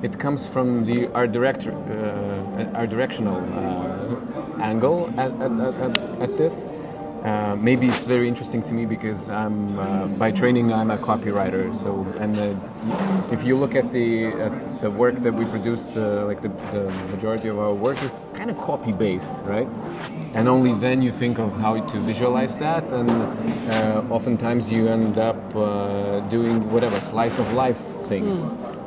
It 0.03 0.19
comes 0.19 0.47
from 0.47 0.87
the 0.87 1.09
art 1.13 1.33
director, 1.33 1.73
uh, 1.73 2.79
art 2.79 2.91
directional 2.91 3.37
uh, 3.37 4.63
angle 4.63 5.13
at, 5.19 5.33
at, 5.33 5.53
at, 5.53 5.75
at, 5.75 6.21
at 6.23 6.39
this. 6.39 6.69
Uh, 7.25 7.55
maybe 7.57 7.87
it's 7.87 8.07
very 8.07 8.27
interesting 8.27 8.63
to 8.63 8.73
me 8.73 8.87
because 8.87 9.29
I'm 9.29 9.79
uh, 9.79 10.07
by 10.07 10.31
training 10.31 10.73
I'm 10.73 10.91
a 10.91 10.97
copywriter. 10.97 11.75
So 11.75 12.07
and 12.19 12.39
uh, 12.39 13.33
if 13.33 13.45
you 13.45 13.57
look 13.57 13.75
at 13.75 13.93
the 13.93 14.29
at 14.29 14.81
the 14.81 14.91
work 14.91 15.17
that 15.21 15.35
we 15.35 15.45
produced, 15.45 15.99
uh, 15.99 16.25
like 16.25 16.41
the, 16.41 16.49
the 16.73 16.91
majority 17.13 17.49
of 17.49 17.59
our 17.59 17.75
work 17.75 18.03
is 18.03 18.23
kind 18.33 18.51
of 18.51 18.59
copy 18.59 18.93
based, 18.93 19.35
right? 19.45 19.69
And 20.33 20.49
only 20.49 20.73
then 20.73 21.03
you 21.03 21.13
think 21.13 21.39
of 21.39 21.55
how 21.57 21.79
to 21.81 22.01
visualize 22.01 22.59
that, 22.59 22.91
and 22.91 23.11
uh, 23.11 24.03
oftentimes 24.09 24.73
you 24.73 24.89
end 24.89 25.19
up 25.19 25.41
uh, 25.55 26.21
doing 26.31 26.71
whatever 26.71 26.99
slice 27.01 27.39
of 27.39 27.53
life 27.53 27.81
things. 28.09 28.41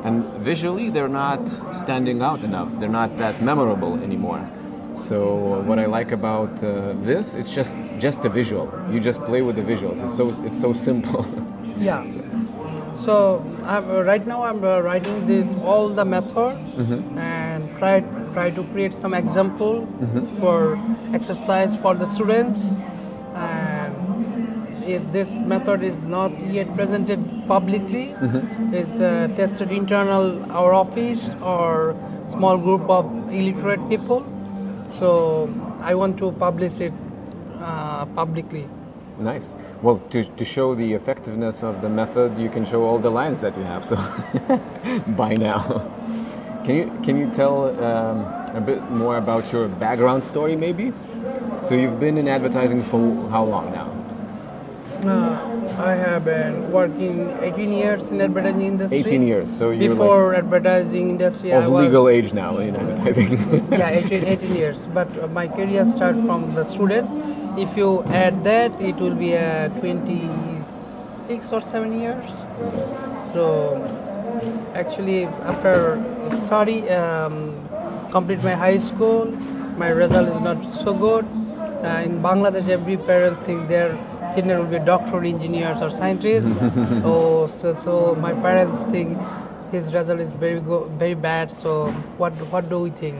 And 0.03 0.25
visually, 0.43 0.89
they're 0.89 1.07
not 1.07 1.39
standing 1.73 2.21
out 2.21 2.43
enough. 2.43 2.69
They're 2.79 2.89
not 2.89 3.17
that 3.19 3.41
memorable 3.41 3.93
anymore. 4.03 4.49
So 4.95 5.61
what 5.61 5.79
I 5.79 5.85
like 5.85 6.11
about 6.11 6.63
uh, 6.63 6.93
this, 7.01 7.33
it's 7.33 7.51
just 7.53 7.75
just 7.99 8.25
a 8.25 8.29
visual. 8.29 8.69
You 8.91 8.99
just 8.99 9.21
play 9.25 9.41
with 9.41 9.55
the 9.55 9.61
visuals. 9.63 10.03
It's 10.03 10.15
so 10.15 10.29
it's 10.45 10.59
so 10.59 10.73
simple. 10.73 11.25
Yeah. 11.79 12.05
So 12.95 13.43
I'm, 13.65 13.89
uh, 13.89 14.01
right 14.03 14.25
now 14.25 14.43
I'm 14.43 14.63
uh, 14.63 14.79
writing 14.79 15.25
this 15.27 15.47
all 15.65 15.89
the 15.89 16.05
method 16.05 16.55
and 17.17 17.67
try 17.79 18.01
try 18.33 18.51
to 18.51 18.63
create 18.71 18.93
some 18.93 19.13
example 19.13 19.87
for 20.39 20.77
exercise 21.13 21.75
for 21.77 21.95
the 21.95 22.05
students. 22.05 22.75
And 23.35 24.83
if 24.85 25.01
this 25.11 25.29
method 25.53 25.83
is 25.83 25.97
not 26.03 26.31
yet 26.45 26.73
presented 26.75 27.19
publicly, 27.47 28.15
is 28.71 29.01
uh, 29.01 29.27
tested 29.35 29.71
internal 29.71 30.39
our 30.51 30.73
office 30.73 31.35
or 31.41 31.95
small 32.27 32.57
group 32.57 32.87
of 32.89 33.05
illiterate 33.33 33.89
people. 33.89 34.23
So 34.99 35.49
I 35.81 35.95
want 35.95 36.17
to 36.19 36.31
publish 36.31 36.79
it 36.79 36.93
uh, 37.59 38.05
publicly. 38.15 38.67
nice. 39.19 39.53
Well, 39.81 39.99
to, 40.11 40.23
to 40.23 40.45
show 40.45 40.75
the 40.75 40.93
effectiveness 40.93 41.63
of 41.63 41.81
the 41.81 41.89
method, 41.89 42.37
you 42.37 42.49
can 42.49 42.65
show 42.65 42.83
all 42.83 42.99
the 42.99 43.09
lines 43.09 43.41
that 43.41 43.57
you 43.57 43.63
have. 43.63 43.85
So 43.85 43.95
by 45.17 45.35
now, 45.35 45.61
can 46.65 46.75
you 46.75 46.99
can 47.03 47.17
you 47.17 47.29
tell 47.31 47.55
um, 47.83 48.17
a 48.55 48.61
bit 48.61 48.81
more 48.89 49.17
about 49.17 49.51
your 49.51 49.67
background 49.67 50.23
story, 50.23 50.55
maybe? 50.55 50.93
So 51.63 51.75
you've 51.75 51.99
been 51.99 52.17
in 52.17 52.27
advertising 52.27 52.83
for 52.83 53.29
how 53.29 53.43
long 53.43 53.71
now? 53.71 53.89
Uh, 55.09 55.52
I 55.77 55.95
have 55.95 56.25
been 56.25 56.71
working 56.71 57.29
18 57.41 57.73
years 57.73 58.03
in 58.07 58.21
advertising 58.21 58.61
industry. 58.61 58.99
18 58.99 59.27
years. 59.27 59.57
So 59.57 59.71
you're 59.71 59.89
Before 59.89 60.35
advertising 60.35 61.09
industry, 61.09 61.51
like 61.51 61.61
I 61.61 61.65
of 61.65 61.71
was 61.71 61.85
legal 61.85 62.09
age 62.09 62.33
now 62.33 62.57
in 62.57 62.75
advertising. 62.75 63.37
yeah 63.71 63.89
18, 63.89 64.25
18 64.25 64.55
years. 64.55 64.87
But 64.93 65.07
uh, 65.19 65.27
my 65.27 65.47
career 65.47 65.85
started 65.85 66.25
from 66.25 66.53
the 66.53 66.63
student. 66.63 67.09
If 67.57 67.75
you 67.77 68.03
add 68.05 68.43
that, 68.43 68.79
it 68.81 68.95
will 68.97 69.15
be 69.15 69.35
uh, 69.37 69.69
26 69.79 71.53
or 71.53 71.61
7 71.61 71.99
years. 71.99 72.29
So 73.33 73.81
actually, 74.75 75.25
after 75.25 76.01
study, 76.45 76.89
um, 76.89 77.53
complete 78.11 78.43
my 78.43 78.53
high 78.53 78.77
school, 78.77 79.25
my 79.77 79.89
result 79.89 80.27
is 80.29 80.39
not 80.41 80.57
so 80.83 80.93
good. 80.93 81.25
Uh, 81.83 82.01
in 82.05 82.21
Bangladesh, 82.21 82.69
every 82.69 82.97
parents 82.97 83.39
think 83.39 83.67
their 83.67 83.97
children 84.33 84.59
will 84.59 84.79
be 84.79 84.83
doctor, 84.85 85.23
engineers, 85.23 85.81
or 85.81 85.89
scientists. 85.89 86.51
oh, 87.05 87.47
so, 87.47 87.75
so 87.75 88.15
my 88.15 88.33
parents 88.33 88.79
think 88.91 89.17
his 89.71 89.93
result 89.93 90.19
is 90.19 90.33
very 90.33 90.59
go- 90.61 90.85
very 90.97 91.13
bad. 91.15 91.51
So 91.51 91.87
what 92.17 92.33
what 92.51 92.69
do 92.69 92.79
we 92.79 92.89
think? 92.91 93.17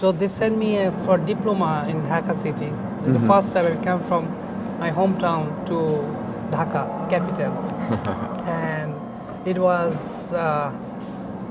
So 0.00 0.12
they 0.12 0.28
sent 0.28 0.58
me 0.58 0.78
uh, 0.78 0.90
for 1.04 1.18
diploma 1.18 1.86
in 1.88 2.00
Dhaka 2.02 2.36
city. 2.36 2.70
It's 3.04 3.12
The 3.18 3.26
first 3.26 3.52
time 3.52 3.66
I 3.66 3.84
came 3.84 4.00
from 4.08 4.26
my 4.78 4.90
hometown 4.90 5.66
to 5.66 5.78
Dhaka 6.50 7.08
capital, 7.10 7.52
and 8.46 8.94
it 9.46 9.58
was 9.58 10.32
uh, 10.32 10.72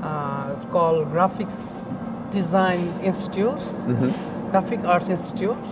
uh, 0.02 0.54
it's 0.56 0.64
called 0.66 1.08
Graphics 1.12 1.88
Design 2.30 2.92
Institutes, 3.02 3.72
Graphic 4.50 4.84
Arts 4.84 5.08
Institutes. 5.08 5.70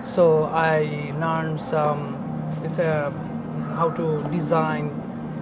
So 0.00 0.44
I 0.44 1.12
learned 1.18 1.60
some. 1.60 2.16
It's 2.64 2.78
a 2.78 3.12
how 3.76 3.90
to 3.90 4.22
design, 4.30 4.90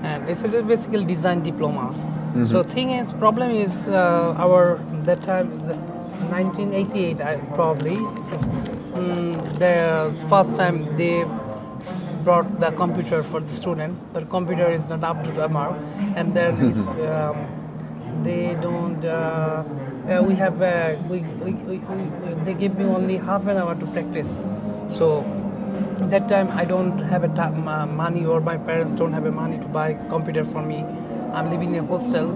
and 0.02 0.28
it's 0.28 0.42
a 0.42 0.62
basically 0.62 1.04
design 1.04 1.42
diploma. 1.42 1.94
So 2.46 2.62
thing 2.62 2.90
is, 2.90 3.10
problem 3.12 3.50
is 3.50 3.88
uh, 3.88 4.34
our 4.38 4.78
that 5.04 5.22
time, 5.22 5.48
1988, 6.30 7.20
I 7.20 7.36
probably 7.54 7.96
mm, 7.96 9.58
the 9.58 10.14
first 10.28 10.54
time 10.54 10.96
they 10.96 11.24
brought 12.22 12.60
the 12.60 12.70
computer 12.72 13.22
for 13.24 13.40
the 13.40 13.52
student. 13.52 13.96
The 14.14 14.24
computer 14.26 14.70
is 14.70 14.86
not 14.86 15.02
up 15.02 15.24
to 15.24 15.32
the 15.32 15.48
mark, 15.48 15.76
and 16.14 16.34
there 16.34 16.54
is 16.70 16.76
um, 16.76 17.46
they 18.22 18.56
don't. 18.60 19.04
Uh, 19.04 19.64
uh, 20.08 20.22
we 20.22 20.34
have 20.34 20.62
uh, 20.62 20.96
we, 21.08 21.20
we, 21.42 21.52
we, 21.52 21.78
we, 21.78 22.34
they 22.44 22.54
give 22.54 22.78
me 22.78 22.84
only 22.84 23.16
half 23.16 23.46
an 23.46 23.56
hour 23.56 23.74
to 23.74 23.86
practice. 23.86 24.38
So 24.90 25.24
that 26.06 26.28
time 26.28 26.48
I 26.52 26.64
don't 26.64 26.98
have 26.98 27.24
a 27.24 27.28
ta- 27.28 27.50
money 27.50 28.24
or 28.24 28.40
my 28.40 28.56
parents 28.56 28.98
don't 28.98 29.12
have 29.12 29.26
a 29.26 29.32
money 29.32 29.58
to 29.58 29.64
buy 29.66 29.94
computer 30.08 30.44
for 30.44 30.62
me. 30.62 30.84
I'm 31.32 31.50
living 31.50 31.74
in 31.74 31.84
a 31.84 31.86
hostel. 31.86 32.30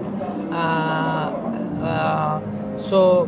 Uh, 0.51 1.31
uh, 1.83 2.77
so 2.77 3.23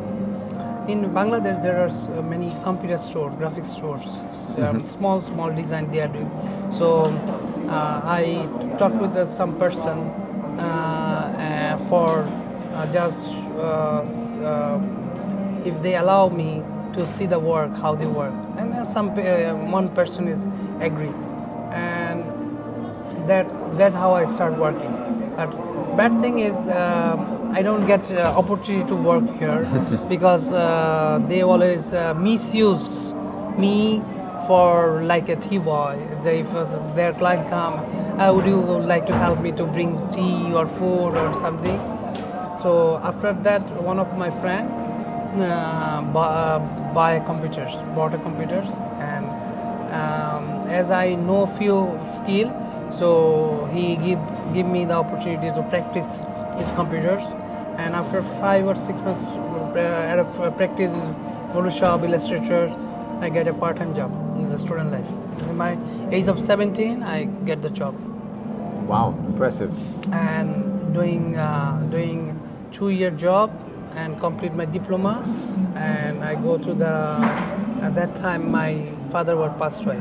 in 0.88 1.10
Bangladesh 1.12 1.62
there 1.64 1.80
are 1.88 2.22
many 2.22 2.52
computer 2.64 2.98
stores, 2.98 3.34
graphic 3.38 3.66
stores, 3.66 4.06
um, 4.60 4.80
small 4.90 5.20
small 5.22 5.52
design 5.52 5.92
they 5.92 6.02
are 6.02 6.08
doing. 6.08 6.30
So 6.72 7.06
uh, 7.70 8.02
I 8.04 8.48
talked 8.78 8.96
with 8.96 9.16
uh, 9.16 9.26
some 9.26 9.58
person 9.58 9.98
uh, 10.60 10.62
uh, 10.62 11.90
for 11.90 12.10
uh, 12.74 12.92
just 12.92 13.26
uh, 13.58 14.02
uh, 14.44 14.82
if 15.66 15.82
they 15.82 15.96
allow 15.96 16.30
me 16.30 16.64
to 16.96 17.06
see 17.06 17.26
the 17.26 17.40
work, 17.40 17.76
how 17.78 17.94
they 17.96 18.08
work, 18.08 18.34
and 18.58 18.72
then 18.72 18.86
some 18.86 19.10
uh, 19.10 19.54
one 19.72 19.90
person 19.90 20.28
is 20.28 20.42
agree, 20.80 21.14
and 21.72 22.24
that 23.28 23.48
that 23.78 23.94
how 23.94 24.14
I 24.14 24.26
start 24.26 24.58
working. 24.58 24.92
But 25.36 25.52
bad 25.98 26.20
thing 26.22 26.40
is 26.40 26.56
uh, 26.56 27.18
I 27.54 27.62
don't 27.62 27.86
get 27.86 28.10
uh, 28.12 28.34
opportunity 28.38 28.88
to 28.88 28.96
work 28.96 29.28
here 29.40 29.64
because 30.10 30.54
uh, 30.54 31.22
they 31.28 31.42
always 31.42 31.94
uh, 31.94 32.14
misuse 32.14 33.14
me 33.58 34.02
for 34.48 35.02
like 35.04 35.30
a 35.30 35.36
tea 35.36 35.58
boy. 35.58 35.98
They, 36.24 36.40
if 36.40 36.54
uh, 36.54 36.66
their 36.96 37.14
client 37.14 37.50
come, 37.50 37.74
uh, 38.20 38.34
would 38.34 38.46
you 38.46 38.62
like 38.62 39.06
to 39.08 39.16
help 39.16 39.40
me 39.42 39.52
to 39.54 39.66
bring 39.66 39.96
tea 40.14 40.54
or 40.54 40.68
food 40.68 41.16
or 41.16 41.34
something? 41.40 41.80
So 42.62 43.00
after 43.04 43.34
that, 43.44 43.62
one 43.84 44.00
of 44.00 44.18
my 44.18 44.30
friend 44.30 44.70
uh, 45.42 46.02
buy, 46.96 47.20
computers, 47.20 47.74
bought 47.94 48.14
a 48.16 48.18
computers, 48.20 48.68
and 49.00 49.26
um, 50.02 50.70
as 50.70 50.92
I 50.92 51.16
know 51.16 51.46
few 51.58 52.00
skill, 52.16 52.50
so 52.98 53.70
he 53.74 53.96
give 53.98 54.20
give 54.54 54.66
me 54.66 54.86
the 54.86 54.94
opportunity 54.94 55.50
to 55.58 55.64
practice 55.70 56.22
these 56.58 56.72
computers. 56.72 57.24
And 57.78 57.94
after 57.94 58.24
five 58.42 58.66
or 58.66 58.76
six 58.76 59.02
months 59.02 59.26
uh, 59.32 60.24
of 60.24 60.40
uh, 60.40 60.52
practice 60.52 60.94
in 60.94 61.16
Photoshop, 61.54 62.06
Illustrator, 62.06 62.74
I 63.20 63.30
get 63.30 63.50
a 63.50 63.54
part-time 63.54 63.94
job 63.94 64.12
in 64.38 64.50
the 64.50 64.60
student 64.60 64.92
life. 64.92 65.08
This 65.38 65.46
is 65.48 65.52
my 65.52 65.78
age 66.12 66.30
of 66.30 66.40
17, 66.40 67.04
I 67.04 67.26
get 67.50 67.62
the 67.62 67.70
job. 67.70 67.96
Wow, 68.88 69.16
impressive. 69.28 69.74
And 70.14 70.94
doing 70.94 71.38
uh, 71.38 71.86
doing 71.92 72.40
two-year 72.72 73.12
job 73.12 73.52
and 73.96 74.20
complete 74.20 74.54
my 74.54 74.66
diploma. 74.66 75.14
And 75.76 76.24
I 76.24 76.36
go 76.36 76.58
to 76.58 76.74
the 76.74 76.96
at 77.82 77.96
that 77.96 78.16
time 78.16 78.50
my 78.50 78.88
father 79.12 79.36
was 79.36 79.52
passed 79.60 79.84
away, 79.84 80.00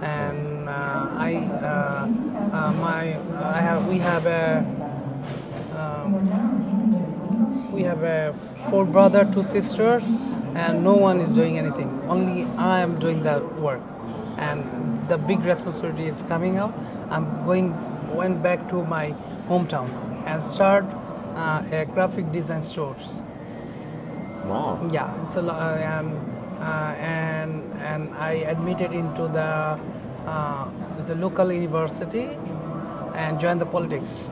and 0.00 0.68
uh, 0.68 1.08
I 1.28 1.34
uh, 1.36 2.08
uh, 2.56 2.72
my 2.80 3.18
I 3.42 3.60
have 3.60 3.88
we 3.88 3.98
have 3.98 4.26
a 4.26 4.64
um, 5.76 7.72
we 7.72 7.82
have 7.82 8.02
a 8.02 8.34
four 8.70 8.84
brother, 8.84 9.28
two 9.32 9.42
sisters, 9.42 10.02
and 10.54 10.84
no 10.84 10.94
one 10.94 11.20
is 11.20 11.34
doing 11.34 11.58
anything. 11.58 11.90
Only 12.08 12.44
I 12.56 12.80
am 12.80 12.98
doing 13.00 13.22
the 13.22 13.40
work, 13.60 13.82
and 14.38 15.08
the 15.08 15.18
big 15.18 15.44
responsibility 15.44 16.06
is 16.06 16.22
coming 16.22 16.56
out. 16.56 16.72
I'm 17.10 17.44
going 17.44 17.74
went 18.14 18.42
back 18.42 18.68
to 18.68 18.84
my 18.84 19.14
hometown 19.48 19.88
and 20.26 20.42
start 20.42 20.84
uh, 21.34 21.62
a 21.72 21.86
graphic 21.86 22.30
design 22.30 22.62
stores. 22.62 23.22
Wow. 24.46 24.80
Yeah, 24.90 25.08
it's 25.22 25.36
a 25.36 25.42
lo- 25.42 25.54
uh, 25.54 25.76
and 25.78 26.08
uh, 26.60 26.94
and 26.98 27.62
and 27.80 28.14
I 28.14 28.32
admitted 28.54 28.92
into 28.92 29.28
the 29.28 29.78
uh, 30.26 30.68
a 31.10 31.14
local 31.16 31.50
university 31.52 32.28
and 33.14 33.40
joined 33.40 33.60
the 33.60 33.66
politics 33.66 34.28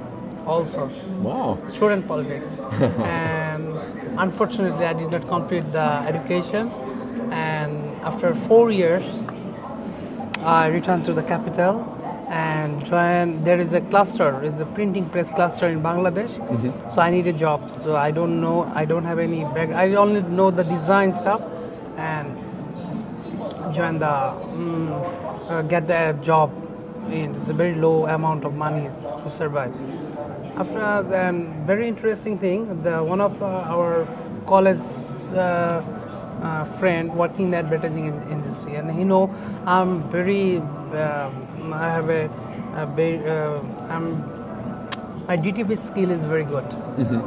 also 0.46 0.88
Wow. 1.20 1.58
student 1.66 2.06
politics 2.06 2.56
and 2.80 3.76
unfortunately 4.18 4.86
I 4.86 4.92
did 4.92 5.10
not 5.10 5.26
complete 5.26 5.70
the 5.72 5.88
education 6.06 6.70
and 7.32 7.72
after 8.02 8.34
four 8.46 8.70
years 8.70 9.02
I 10.42 10.68
returned 10.68 11.04
to 11.06 11.12
the 11.12 11.22
capital 11.22 11.74
and 12.30 12.86
joined 12.86 13.44
there 13.44 13.60
is 13.60 13.74
a 13.74 13.80
cluster 13.80 14.40
it's 14.44 14.60
a 14.60 14.66
printing 14.66 15.08
press 15.10 15.28
cluster 15.30 15.66
in 15.66 15.82
Bangladesh. 15.82 16.32
So 16.94 17.00
I 17.00 17.10
need 17.10 17.26
a 17.26 17.32
job. 17.32 17.60
So 17.82 17.96
I 17.96 18.12
don't 18.12 18.40
know 18.40 18.70
I 18.74 18.84
don't 18.84 19.04
have 19.04 19.18
any 19.18 19.44
back 19.44 19.70
I 19.70 19.94
only 19.94 20.22
know 20.22 20.50
the 20.50 20.62
design 20.62 21.12
stuff 21.12 21.42
and 21.96 22.36
join 23.74 23.98
the 23.98 24.06
mm, 24.06 25.50
uh, 25.50 25.62
get 25.62 25.90
a 25.90 26.12
job. 26.22 26.52
It's 27.08 27.48
a 27.48 27.52
very 27.52 27.74
low 27.74 28.06
amount 28.06 28.44
of 28.44 28.54
money 28.54 28.88
to 29.24 29.30
survive. 29.32 29.74
After 30.56 31.02
then 31.08 31.66
very 31.66 31.88
interesting 31.88 32.38
thing 32.38 32.82
the 32.84 33.02
one 33.02 33.20
of 33.20 33.42
uh, 33.42 33.46
our 33.46 34.06
college 34.46 34.78
uh, 35.34 35.82
uh, 36.42 36.64
friend 36.78 37.12
working 37.14 37.46
in 37.48 37.54
advertising 37.54 38.06
in- 38.06 38.32
industry 38.32 38.74
and 38.76 38.90
he 38.90 39.04
know 39.04 39.32
i'm 39.66 40.02
very 40.10 40.56
um, 40.56 41.46
i 41.72 41.88
have 41.90 42.08
a, 42.10 42.24
a 42.82 42.86
very 42.86 43.18
uh, 43.28 43.60
i'm 43.88 44.06
my 45.28 45.36
DTP 45.36 45.76
skill 45.78 46.10
is 46.10 46.22
very 46.24 46.42
good. 46.44 46.64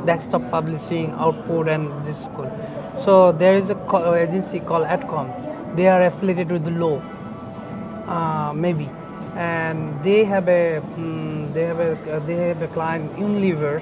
Desktop 0.06 0.50
publishing, 0.52 1.12
output, 1.12 1.70
and 1.70 2.04
this 2.06 2.20
is 2.24 2.28
good. 2.36 2.52
So 3.02 3.32
there 3.32 3.56
is 3.56 3.70
a 3.70 3.76
co- 3.76 4.14
agency 4.14 4.60
called 4.60 4.86
Adcom. 4.86 5.30
They 5.78 5.88
are 5.88 6.04
affiliated 6.04 6.52
with 6.52 6.66
the 6.66 6.72
law, 6.72 7.02
uh, 8.08 8.52
maybe, 8.54 8.90
and 9.36 10.04
they 10.04 10.26
have 10.26 10.50
a 10.50 10.82
mm, 10.98 11.54
they 11.54 11.64
have 11.64 11.80
a 11.80 11.92
uh, 12.16 12.20
they 12.26 12.36
have 12.36 12.62
a 12.62 12.68
client 12.68 13.16
Unilever, 13.16 13.76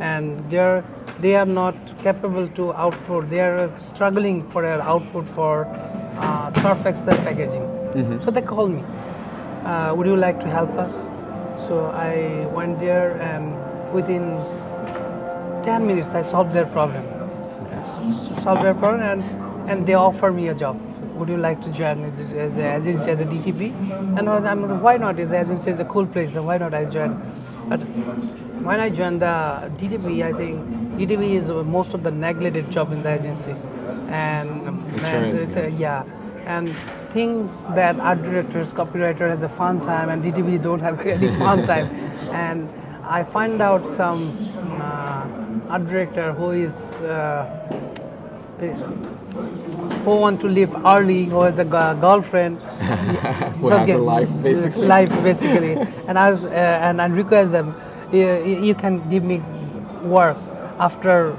and 0.00 0.50
they 0.50 0.58
are 0.58 0.84
they 1.20 1.34
are 1.36 1.46
not 1.46 1.74
capable 2.02 2.48
to 2.48 2.74
output. 2.74 3.30
They 3.30 3.40
are 3.40 3.70
struggling 3.78 4.42
for 4.50 4.64
an 4.64 4.80
output 4.82 5.26
for 5.28 5.64
uh, 6.18 6.52
Surf 6.60 6.84
Excel 6.84 7.16
packaging. 7.18 7.66
So 8.24 8.30
they 8.30 8.42
call 8.42 8.68
me. 8.68 8.82
Uh, 9.64 9.94
would 9.96 10.06
you 10.06 10.16
like 10.16 10.40
to 10.40 10.48
help 10.48 10.70
us? 10.72 10.92
So 11.66 11.86
I 11.86 12.46
went 12.52 12.80
there 12.80 13.12
and 13.20 13.44
within 13.92 14.36
10 15.62 15.86
minutes 15.86 16.08
I 16.10 16.22
solved 16.22 16.52
their 16.52 16.66
problem. 16.66 17.04
Solved 18.42 18.62
their 18.64 18.74
problem 18.74 19.00
and, 19.02 19.70
and 19.70 19.86
they 19.86 19.94
offered 19.94 20.32
me 20.34 20.48
a 20.48 20.54
job. 20.54 20.80
Would 21.16 21.28
you 21.28 21.36
like 21.36 21.60
to 21.62 21.70
join 21.70 22.02
as 22.04 22.58
an 22.58 22.82
agency 22.82 23.10
as 23.10 23.20
a 23.20 23.24
DTP? 23.24 24.18
And 24.18 24.28
I 24.28 24.34
was, 24.34 24.44
I'm 24.44 24.68
like, 24.68 24.82
why 24.82 24.96
not? 24.96 25.18
As 25.20 25.32
agency 25.32 25.70
is 25.70 25.78
a 25.78 25.84
cool 25.84 26.06
place, 26.06 26.32
so 26.32 26.42
why 26.42 26.58
not 26.58 26.74
I 26.74 26.84
join? 26.86 27.12
But 27.68 27.78
when 28.66 28.80
I 28.80 28.88
joined 28.90 29.22
the 29.22 29.70
DTP, 29.78 30.22
I 30.24 30.32
think 30.32 30.60
DTP 30.98 31.34
is 31.34 31.50
most 31.50 31.94
of 31.94 32.02
the 32.02 32.10
neglected 32.10 32.70
job 32.70 32.90
in 32.92 33.02
the 33.02 33.10
agency. 33.20 33.52
And, 34.08 34.50
and 34.66 34.94
Insurance, 34.94 35.34
it's 35.34 35.56
a- 35.56 35.70
yeah, 35.70 36.02
and 36.46 36.68
think 37.12 37.50
that 37.74 37.98
art 38.00 38.22
directors, 38.22 38.72
copywriter 38.72 39.28
has 39.28 39.42
a 39.42 39.48
fun 39.48 39.80
time, 39.80 40.08
and 40.08 40.22
DTP 40.24 40.62
don't 40.62 40.80
have 40.80 41.00
any 41.06 41.28
fun 41.38 41.66
time. 41.66 41.86
And 42.32 42.68
I 43.04 43.24
find 43.24 43.60
out 43.60 43.84
some 43.96 44.36
uh, 44.80 45.26
art 45.72 45.86
director 45.88 46.32
who 46.32 46.50
is 46.52 46.72
uh, 47.02 47.46
who 50.04 50.16
want 50.16 50.40
to 50.40 50.46
leave 50.46 50.74
early, 50.86 51.24
who 51.24 51.42
has 51.42 51.58
a 51.58 51.64
girlfriend, 51.64 52.58
Who 53.60 53.68
So 53.68 53.78
has 53.78 53.86
get- 53.86 53.96
a 53.96 54.02
life, 54.02 54.30
basically. 54.42 54.86
Life 54.86 55.10
basically, 55.22 55.74
and 56.08 56.18
I 56.18 56.30
was 56.32 56.44
uh, 56.44 56.48
and 56.48 57.00
I 57.00 57.06
request 57.06 57.52
them, 57.52 57.74
you, 58.12 58.44
you 58.68 58.74
can 58.74 59.08
give 59.10 59.22
me 59.24 59.42
work 60.02 60.36
after 60.78 61.36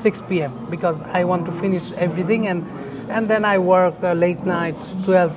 6 0.00 0.22
p.m. 0.28 0.52
because 0.70 1.02
I 1.02 1.24
want 1.24 1.46
to 1.46 1.52
finish 1.52 1.90
everything 1.92 2.46
and 2.46 2.64
and 3.10 3.28
then 3.28 3.44
I 3.44 3.58
work 3.58 3.94
uh, 4.02 4.12
late 4.12 4.44
night 4.44 4.76
12, 5.04 5.32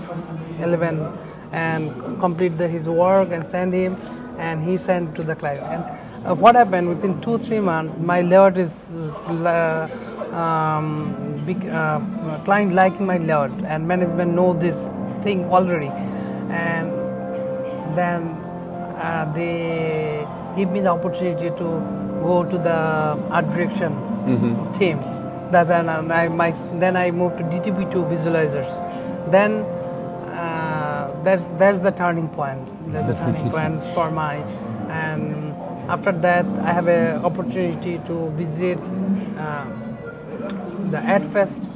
11, 0.59 1.17
and 1.51 2.19
complete 2.19 2.57
the, 2.57 2.67
his 2.67 2.87
work 2.87 3.29
and 3.31 3.49
send 3.49 3.73
him, 3.73 3.97
and 4.37 4.63
he 4.63 4.77
sent 4.77 5.15
to 5.15 5.23
the 5.23 5.35
client. 5.35 5.63
And 5.63 5.83
uh, 6.27 6.35
what 6.35 6.55
happened 6.55 6.89
within 6.89 7.19
two 7.21 7.37
three 7.37 7.59
months, 7.59 7.97
my 7.99 8.21
layout 8.21 8.57
is. 8.57 8.91
Uh, 8.93 9.89
um, 10.31 11.43
big 11.45 11.65
uh, 11.67 11.99
client 12.45 12.73
liking 12.73 13.05
my 13.05 13.17
layout 13.17 13.51
and 13.65 13.87
management 13.87 14.33
know 14.33 14.53
this 14.53 14.87
thing 15.23 15.43
already 15.45 15.87
and 16.49 16.91
then 17.97 18.23
uh, 18.97 19.31
they 19.35 20.25
give 20.55 20.69
me 20.69 20.79
the 20.79 20.87
opportunity 20.87 21.49
to 21.49 21.67
go 22.23 22.43
to 22.43 22.57
the 22.57 22.79
art 23.31 23.45
direction 23.53 23.93
teams 24.73 25.07
that 25.51 25.67
then 25.67 25.89
I, 25.89 26.27
my, 26.27 26.51
then 26.79 26.95
I 26.95 27.11
moved 27.11 27.37
to 27.37 27.43
DTP2 27.43 27.93
visualizers. 28.09 28.71
Then 29.31 29.63
uh, 30.33 31.21
that's 31.23 31.43
that's 31.59 31.79
the 31.79 31.91
turning 31.91 32.29
point. 32.29 32.65
That's 32.91 33.07
the 33.07 33.15
turning 33.15 33.49
point 33.55 33.83
for 33.93 34.11
my 34.11 34.35
and 34.91 35.55
after 35.89 36.11
that 36.11 36.45
I 36.63 36.73
have 36.73 36.87
an 36.87 37.23
opportunity 37.25 37.99
to 38.07 38.29
visit 38.31 38.79
uh, 39.37 39.65
the 40.91 40.97
AdFest 40.97 41.67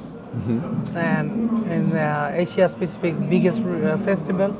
and 0.95 1.71
in 1.71 1.95
uh, 1.95 2.31
Asia 2.33 2.69
Pacific 2.77 3.13
biggest 3.29 3.61
uh, 3.61 3.97
festival. 3.99 4.55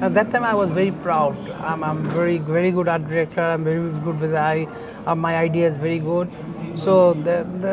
At 0.00 0.14
that 0.14 0.30
time, 0.30 0.44
I 0.44 0.54
was 0.54 0.70
very 0.70 0.92
proud. 0.92 1.36
I'm, 1.60 1.82
I'm 1.82 2.08
very 2.10 2.38
very 2.38 2.70
good 2.70 2.88
art 2.88 3.08
director. 3.08 3.40
I'm 3.42 3.64
very 3.64 3.90
good 4.04 4.20
with 4.20 4.34
I. 4.34 4.68
Uh, 5.06 5.14
my 5.14 5.36
idea 5.36 5.66
is 5.68 5.76
very 5.76 5.98
good. 5.98 6.28
So 6.76 7.14
the 7.14 7.44
the, 7.64 7.72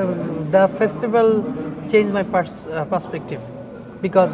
the 0.56 0.67
festival 0.78 1.43
changed 1.91 2.13
my 2.13 2.23
pers- 2.23 2.65
uh, 2.65 2.86
perspective 2.86 3.41
because 4.01 4.32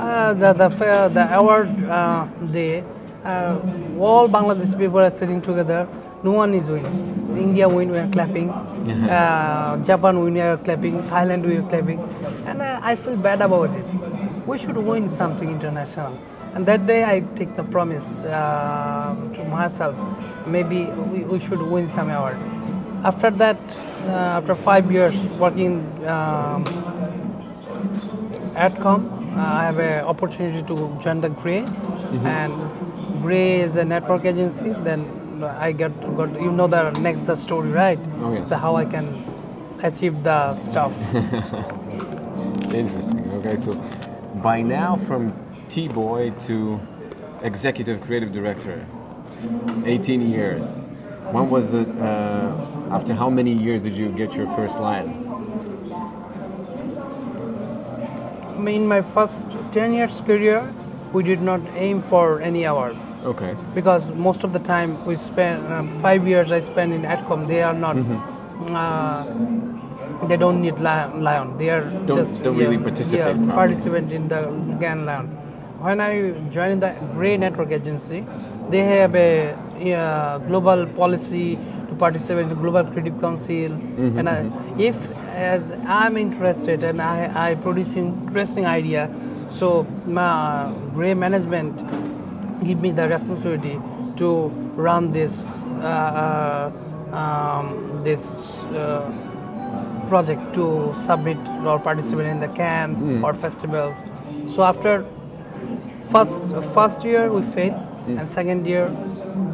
uh, 0.00 0.34
the 0.34 0.52
the 0.52 0.70
fa- 0.70 1.10
the 1.12 1.24
award 1.38 1.68
uh, 1.88 2.26
day, 2.52 2.82
uh, 3.24 3.56
all 4.00 4.28
Bangladesh 4.28 4.76
people 4.76 4.98
are 4.98 5.10
sitting 5.10 5.40
together. 5.40 5.86
No 6.24 6.32
one 6.32 6.54
is 6.54 6.64
winning. 6.64 7.36
India 7.38 7.68
win, 7.68 7.92
we 7.92 7.98
are 7.98 8.08
clapping. 8.10 8.50
Uh, 8.50 9.76
Japan 9.84 10.18
win, 10.20 10.34
we 10.34 10.40
are 10.40 10.56
clapping. 10.56 11.00
Thailand, 11.04 11.46
we 11.46 11.56
are 11.58 11.62
clapping. 11.62 12.00
And 12.46 12.60
uh, 12.60 12.80
I 12.82 12.96
feel 12.96 13.16
bad 13.16 13.40
about 13.40 13.70
it. 13.76 13.84
We 14.46 14.58
should 14.58 14.76
win 14.76 15.08
something 15.08 15.48
international. 15.48 16.18
And 16.54 16.66
that 16.66 16.86
day 16.86 17.04
I 17.04 17.20
take 17.36 17.54
the 17.56 17.62
promise 17.64 18.24
uh, 18.24 19.14
to 19.34 19.44
myself, 19.44 19.94
maybe 20.46 20.86
we, 20.86 21.20
we 21.20 21.38
should 21.38 21.60
win 21.62 21.88
some 21.90 22.10
award. 22.10 22.38
After 23.04 23.30
that, 23.30 23.58
uh, 24.06 24.38
after 24.40 24.54
five 24.54 24.90
years 24.90 25.14
working 25.38 25.80
um, 26.06 26.64
AdCom, 28.54 29.36
uh, 29.36 29.40
I 29.40 29.64
have 29.64 29.78
an 29.78 30.04
opportunity 30.04 30.62
to 30.66 30.98
join 31.02 31.20
the 31.20 31.28
Grey, 31.28 31.64
and 32.24 33.22
Grey 33.22 33.60
is 33.60 33.76
a 33.76 33.84
network 33.84 34.24
agency. 34.24 34.70
Then 34.70 35.44
I 35.44 35.70
get 35.72 35.92
got 36.16 36.32
you 36.40 36.50
know 36.50 36.66
the 36.66 36.90
next 36.98 37.26
the 37.26 37.36
story, 37.36 37.70
right? 37.70 37.98
Oh, 38.20 38.32
yes. 38.32 38.48
So 38.48 38.56
how 38.56 38.74
I 38.74 38.84
can 38.84 39.24
achieve 39.82 40.24
the 40.24 40.56
stuff. 40.64 40.92
Interesting. 42.74 43.30
Okay, 43.34 43.56
so 43.56 43.74
by 44.42 44.60
now 44.62 44.96
from 44.96 45.32
tea 45.68 45.88
boy 45.88 46.30
to 46.46 46.80
executive 47.42 48.00
creative 48.00 48.32
director, 48.32 48.84
18 49.84 50.28
years. 50.30 50.86
When 51.30 51.50
was 51.50 51.70
the 51.70 51.82
uh, 52.02 52.94
after 52.94 53.14
how 53.14 53.28
many 53.30 53.52
years 53.52 53.82
did 53.82 53.96
you 53.96 54.08
get 54.08 54.34
your 54.34 54.46
first 54.56 54.80
lion? 54.80 55.24
In 58.66 58.86
my 58.86 59.02
first 59.02 59.38
10 59.72 59.92
years 59.94 60.20
career, 60.22 60.62
we 61.12 61.22
did 61.22 61.40
not 61.40 61.60
aim 61.76 62.02
for 62.02 62.40
any 62.40 62.64
award 62.64 62.96
Okay. 63.24 63.54
because 63.74 64.12
most 64.14 64.44
of 64.44 64.52
the 64.52 64.58
time 64.58 65.04
we 65.06 65.16
spend 65.16 65.72
um, 65.72 66.00
five 66.02 66.26
years 66.26 66.50
I 66.52 66.60
spent 66.60 66.92
in 66.92 67.02
Adcom. 67.02 67.46
They 67.46 67.62
are 67.62 67.72
not. 67.74 67.96
Mm-hmm. 67.96 68.74
Uh, 68.76 70.26
they 70.26 70.36
don't 70.36 70.60
need 70.60 70.78
lion. 70.80 71.56
They 71.58 71.70
are 71.70 71.82
Don't- 72.06 72.16
just 72.18 72.42
don't 72.42 72.56
really 72.56 72.76
participate, 72.78 73.36
Yeah, 73.36 73.54
participate 73.54 74.12
in 74.12 74.28
the 74.28 74.42
Cannes 74.80 75.06
lion. 75.06 75.47
When 75.80 76.00
I 76.00 76.32
joined 76.50 76.82
the 76.82 76.92
Grey 77.14 77.36
Network 77.36 77.70
Agency, 77.70 78.26
they 78.68 78.78
have 78.84 79.14
a 79.14 79.54
global 80.48 80.86
policy 80.86 81.56
to 81.88 81.94
participate 81.94 82.44
in 82.44 82.48
the 82.48 82.56
Global 82.56 82.84
Creative 82.90 83.20
Council. 83.20 83.70
Mm-hmm, 83.70 84.18
And 84.18 84.28
I, 84.28 84.50
if 84.78 84.96
as 85.28 85.62
I'm 85.86 86.16
interested 86.16 86.82
and 86.82 87.00
I, 87.00 87.50
I 87.50 87.54
produce 87.54 87.94
interesting 87.94 88.66
idea, 88.66 89.08
so 89.52 89.84
my 90.04 90.72
Grey 90.94 91.14
management 91.14 91.78
give 92.64 92.80
me 92.80 92.90
the 92.90 93.08
responsibility 93.08 93.80
to 94.16 94.48
run 94.74 95.12
this 95.12 95.46
uh, 95.80 96.72
uh, 97.12 97.16
um, 97.16 98.00
this 98.02 98.58
uh, 98.74 99.12
project 100.08 100.54
to 100.54 100.92
submit 101.04 101.38
or 101.64 101.78
participate 101.78 102.26
in 102.26 102.40
the 102.40 102.48
Cannes 102.48 103.22
or 103.22 103.32
festivals. 103.32 103.94
So 104.54 104.64
after 104.64 105.04
first 106.10 106.44
first 106.74 107.04
year 107.04 107.30
we 107.32 107.42
failed, 107.42 107.74
and 108.06 108.28
second 108.28 108.66
year 108.66 108.86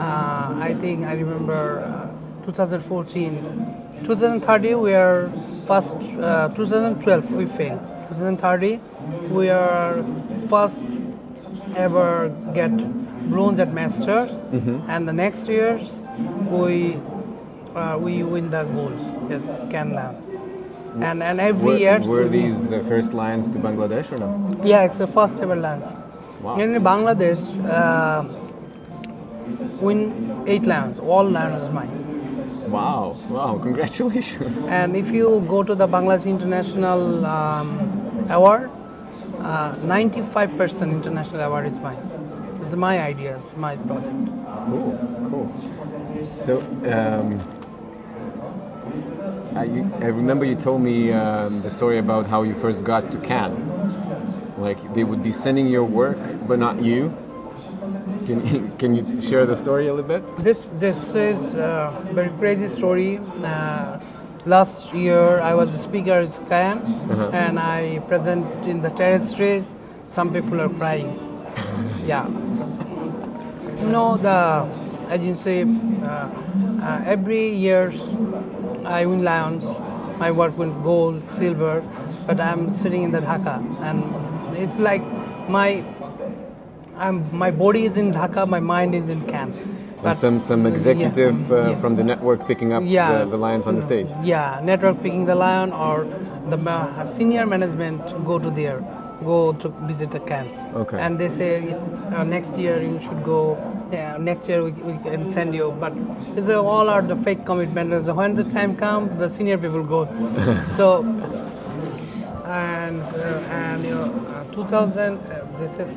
uh, 0.01 0.55
I 0.69 0.77
think 0.81 1.05
I 1.05 1.15
remember 1.15 1.81
uh, 1.81 2.45
2014, 2.47 4.05
2030 4.05 4.75
we 4.75 4.95
are 4.95 5.31
first 5.67 5.95
uh, 6.21 6.49
2012 6.55 7.33
we 7.33 7.47
failed. 7.47 7.81
2030 8.09 8.81
we 9.31 9.49
are 9.49 10.05
first 10.49 10.85
ever 11.77 12.29
get 12.55 12.71
bronze 13.31 13.59
at 13.59 13.73
masters 13.73 14.31
and 14.89 15.09
the 15.09 15.13
next 15.13 15.49
years 15.49 16.01
we 16.51 16.99
uh, 17.75 17.97
we 17.99 18.23
win 18.23 18.51
the 18.51 18.63
gold 18.65 19.33
at 19.33 19.71
Canada 19.71 20.15
and 21.01 21.23
and 21.23 21.41
every 21.41 21.65
Were, 21.73 21.77
year 21.79 21.99
were 22.01 22.29
these 22.29 22.69
the 22.69 22.81
first 22.81 23.15
lions 23.15 23.49
to 23.49 23.59
Bangladesh 23.59 24.13
or 24.13 24.19
no? 24.19 24.61
yeah 24.65 24.83
it's 24.83 24.99
the 24.99 25.07
first 25.07 25.41
ever 25.41 25.57
lions 25.57 25.85
Wow. 26.43 26.59
in 26.61 26.73
Bangladesh 26.83 27.43
uh, 27.69 28.25
win 29.81 30.45
eight 30.47 30.65
lions 30.65 30.99
all 30.99 31.25
lions 31.29 31.63
is 31.63 31.71
mine 31.71 32.01
Wow! 32.75 33.17
Wow! 33.29 33.59
Congratulations! 33.63 34.65
and 34.69 34.97
if 34.97 35.11
you 35.13 35.45
go 35.49 35.63
to 35.63 35.75
the 35.77 35.87
Bangladesh 35.87 36.25
International 36.27 37.25
um, 37.25 38.27
Award, 38.31 38.69
uh, 39.39 39.75
95% 39.77 40.91
international 40.91 41.43
award 41.43 41.67
is 41.67 41.75
mine. 41.75 41.99
This 42.59 42.69
is 42.69 42.75
my 42.77 42.99
idea, 43.01 43.37
it's 43.37 43.55
my 43.57 43.77
project. 43.77 44.17
Cool, 44.67 44.99
cool. 45.31 45.47
So, 46.41 46.59
um, 46.91 47.39
I, 49.55 49.65
you- 49.65 49.91
I 50.01 50.07
remember 50.07 50.45
you 50.45 50.55
told 50.57 50.83
me 50.83 51.13
um, 51.13 51.61
the 51.63 51.71
story 51.71 51.99
about 51.99 52.27
how 52.27 52.43
you 52.43 52.55
first 52.55 52.85
got 52.85 53.11
to 53.13 53.19
Cannes. 53.19 53.57
Like 54.59 54.95
they 54.95 55.05
would 55.05 55.23
be 55.23 55.33
sending 55.33 55.67
your 55.69 55.85
work, 55.85 56.19
but 56.47 56.59
not 56.59 56.83
you. 56.83 57.13
Can 58.27 58.47
you, 58.47 58.73
can 58.79 58.95
you 58.95 59.21
share 59.21 59.47
the 59.47 59.55
story 59.55 59.89
a 59.89 59.95
little 59.95 60.09
bit? 60.09 60.23
This 60.39 60.67
this 60.79 61.15
is 61.15 61.55
a 61.55 61.93
very 62.13 62.31
crazy 62.39 62.69
story. 62.69 63.19
Uh, 63.45 63.99
last 64.47 64.93
year 64.95 65.41
I 65.41 65.55
was 65.55 65.75
a 65.75 65.79
speaker 65.79 66.13
at 66.21 66.49
Cannes 66.49 66.83
and 67.35 67.59
I 67.59 67.99
present 68.09 68.47
in 68.67 68.81
the 68.81 68.91
terraces. 68.91 69.65
Some 70.09 70.33
people 70.33 70.61
are 70.61 70.69
crying. 70.71 71.13
yeah. 72.07 72.27
You 73.81 73.89
know 73.91 74.17
the 74.17 74.67
agency. 75.13 75.63
Uh, 76.03 76.29
uh, 76.83 77.03
every 77.07 77.55
year 77.55 77.91
I 78.87 79.07
win 79.07 79.25
lions. 79.25 79.65
My 80.19 80.31
work 80.31 80.57
with 80.57 80.73
gold, 80.85 81.25
silver, 81.25 81.83
but 82.27 82.41
I'm 82.41 82.71
sitting 82.71 83.03
in 83.03 83.11
the 83.11 83.19
Dhaka 83.19 83.57
and 83.83 84.57
it's 84.57 84.77
like 84.79 85.03
my 85.49 85.85
I'm, 86.97 87.37
my 87.37 87.51
body 87.51 87.87
is 87.87 87.97
in 87.97 88.13
Dhaka, 88.13 88.49
my 88.49 88.61
mind 88.61 88.95
is 88.95 89.09
in 89.09 89.27
Cannes. 89.27 89.57
And 90.05 90.17
some 90.17 90.39
some 90.39 90.67
executive 90.67 91.51
yeah, 91.51 91.57
uh, 91.57 91.69
yeah. 91.71 91.75
from 91.77 91.97
the 91.97 92.05
network 92.05 92.47
picking 92.47 92.73
up 92.73 92.83
Yeah. 92.87 93.25
the, 93.25 93.31
the 93.31 93.37
lions 93.39 93.67
on 93.67 93.75
the 93.75 93.83
stage. 93.83 94.07
Yeah, 94.23 94.61
network 94.63 95.03
picking 95.03 95.25
the 95.25 95.35
lion 95.35 95.73
or 95.73 96.05
the 96.51 96.57
ma- 96.59 97.05
senior 97.07 97.47
management 97.47 98.01
go 98.25 98.39
to 98.39 98.51
there, 98.51 98.81
go 99.25 99.55
to 99.55 99.69
visit 99.89 100.11
the 100.13 100.21
camps. 100.21 100.61
Okay. 100.77 100.99
And 100.99 101.19
they 101.19 101.29
say 101.29 101.73
uh, 101.73 102.23
next 102.23 102.57
year 102.59 102.81
you 102.83 103.01
should 103.01 103.25
go. 103.25 103.57
Yeah, 103.93 104.17
next 104.19 104.49
year 104.49 104.65
we, 104.65 104.73
we 104.73 104.99
Cannes 105.03 105.33
send 105.33 105.55
you. 105.55 105.75
But 105.79 105.95
these 106.35 106.49
are 106.49 106.65
all 106.65 106.89
are 106.89 107.03
the 107.03 107.17
fake 107.17 107.45
commitments. 107.45 108.11
When 108.11 108.35
the 108.35 108.45
time 108.45 108.77
comes, 108.77 109.19
the 109.19 109.29
senior 109.29 109.59
people 109.59 109.85
goes. 109.85 110.09
so 110.77 111.03
and 112.47 113.01
uh, 113.01 113.55
and 113.61 113.85
you 113.85 113.91
know, 113.95 114.27
uh, 114.29 114.55
2000. 114.55 115.19
Uh, 115.19 115.47
this 115.59 115.71
is 115.79 115.89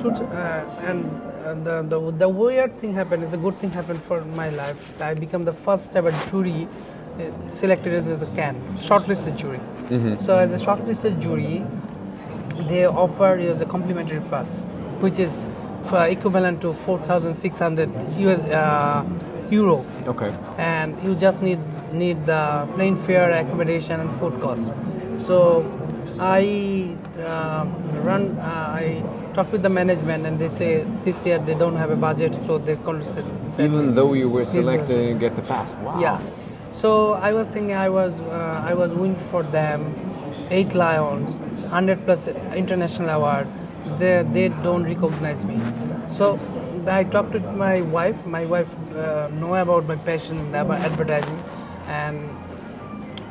two, 0.00 0.10
uh, 0.10 0.80
and 0.88 1.04
uh, 1.44 1.54
the, 1.64 1.82
the 1.88 2.10
the 2.18 2.28
weird 2.28 2.78
thing 2.80 2.94
happened. 2.94 3.22
It's 3.24 3.34
a 3.34 3.38
good 3.38 3.56
thing 3.56 3.70
happened 3.70 4.02
for 4.04 4.24
my 4.24 4.48
life. 4.50 5.00
I 5.00 5.14
become 5.14 5.44
the 5.44 5.52
first 5.52 5.94
ever 5.96 6.12
jury 6.30 6.66
uh, 7.18 7.50
selected 7.50 7.92
as 7.94 8.22
a 8.22 8.26
can 8.34 8.56
shortlisted 8.78 9.36
jury. 9.36 9.60
So 10.20 10.38
as 10.38 10.52
a 10.60 10.64
shortlisted 10.64 11.20
jury, 11.20 11.64
they 12.68 12.86
offer 12.86 13.38
you 13.38 13.52
the 13.54 13.66
complimentary 13.66 14.20
pass, 14.30 14.60
which 15.00 15.18
is 15.18 15.46
equivalent 15.90 16.60
to 16.60 16.72
4,600 16.86 17.90
US 18.18 18.40
uh, 18.50 19.04
euro 19.50 19.84
Okay. 20.06 20.32
and 20.58 20.96
you 21.04 21.14
just 21.14 21.42
need 21.42 21.58
need 21.92 22.24
the 22.26 22.66
plane 22.74 22.96
fare, 23.04 23.30
accommodation, 23.32 24.00
and 24.00 24.10
food 24.18 24.40
cost. 24.40 24.70
So 25.18 25.64
I 26.18 26.96
uh, 27.20 27.66
run. 28.02 28.38
Uh, 28.38 28.80
I 28.80 29.02
talk 29.34 29.52
with 29.52 29.62
the 29.62 29.68
management, 29.68 30.26
and 30.26 30.38
they 30.38 30.48
say 30.48 30.84
this 31.04 31.24
year 31.26 31.38
they 31.38 31.54
don't 31.54 31.76
have 31.76 31.90
a 31.90 31.96
budget, 31.96 32.34
so 32.34 32.58
they 32.58 32.76
can't 32.76 33.04
Even 33.58 33.94
though 33.94 34.12
you 34.14 34.28
were 34.28 34.44
selected 34.44 35.10
and 35.10 35.20
get 35.20 35.36
the 35.36 35.42
pass. 35.42 35.70
Wow. 35.82 36.00
yeah. 36.00 36.18
So 36.72 37.12
I 37.12 37.32
was 37.32 37.48
thinking 37.48 37.76
I 37.76 37.90
was 37.90 38.12
uh, 38.12 38.62
I 38.64 38.74
was 38.74 38.90
winning 38.92 39.20
for 39.30 39.42
them 39.42 39.94
eight 40.50 40.74
lions, 40.74 41.36
hundred 41.70 42.04
plus 42.04 42.28
international 42.28 43.10
award. 43.10 43.46
They 43.98 44.22
they 44.32 44.48
don't 44.48 44.84
recognize 44.84 45.44
me. 45.44 45.58
So 46.08 46.38
I 46.86 47.04
talked 47.04 47.32
to 47.32 47.40
my 47.40 47.82
wife. 47.82 48.24
My 48.26 48.44
wife 48.44 48.68
uh, 48.96 49.28
know 49.40 49.54
about 49.54 49.86
my 49.86 49.96
passion 49.96 50.54
about 50.54 50.80
advertising, 50.80 51.42
and 51.86 52.28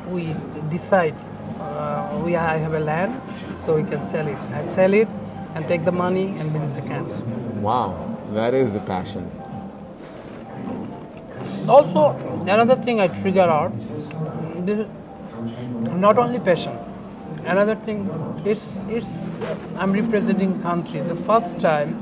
we 0.08 0.34
decide 0.70 1.14
uh, 1.60 2.20
we 2.24 2.36
I 2.36 2.56
have 2.58 2.74
a 2.74 2.80
land, 2.80 3.20
so 3.64 3.76
we 3.76 3.84
can 3.84 4.04
sell 4.06 4.26
it. 4.26 4.36
I 4.52 4.64
sell 4.64 4.92
it 4.94 5.08
and 5.54 5.68
take 5.68 5.84
the 5.84 5.92
money 5.92 6.26
and 6.38 6.50
visit 6.52 6.74
the 6.74 6.82
camps. 6.82 7.16
Wow. 7.60 8.08
That 8.32 8.54
is 8.54 8.72
the 8.72 8.80
passion. 8.80 9.30
Also, 11.68 12.16
another 12.46 12.76
thing 12.76 13.00
I 13.00 13.08
trigger 13.08 13.42
out, 13.42 13.72
this 14.66 14.86
not 15.92 16.18
only 16.18 16.38
passion. 16.38 16.78
Another 17.44 17.74
thing, 17.74 18.08
it's 18.44 18.78
it's 18.88 19.30
I'm 19.76 19.92
representing 19.92 20.60
country. 20.62 21.00
The 21.00 21.16
first 21.16 21.60
time, 21.60 21.96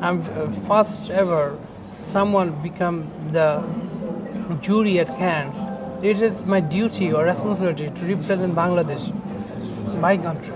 I'm 0.00 0.20
uh, 0.20 0.50
first 0.68 1.10
ever, 1.10 1.58
someone 2.00 2.50
become 2.62 3.10
the 3.32 3.62
jury 4.60 5.00
at 5.00 5.08
Cannes. 5.18 5.56
It 6.04 6.22
is 6.22 6.44
my 6.44 6.60
duty 6.60 7.12
or 7.12 7.24
responsibility 7.24 7.88
to 7.90 8.14
represent 8.14 8.54
Bangladesh. 8.54 9.12
It's 9.84 9.94
my 9.94 10.16
country. 10.16 10.54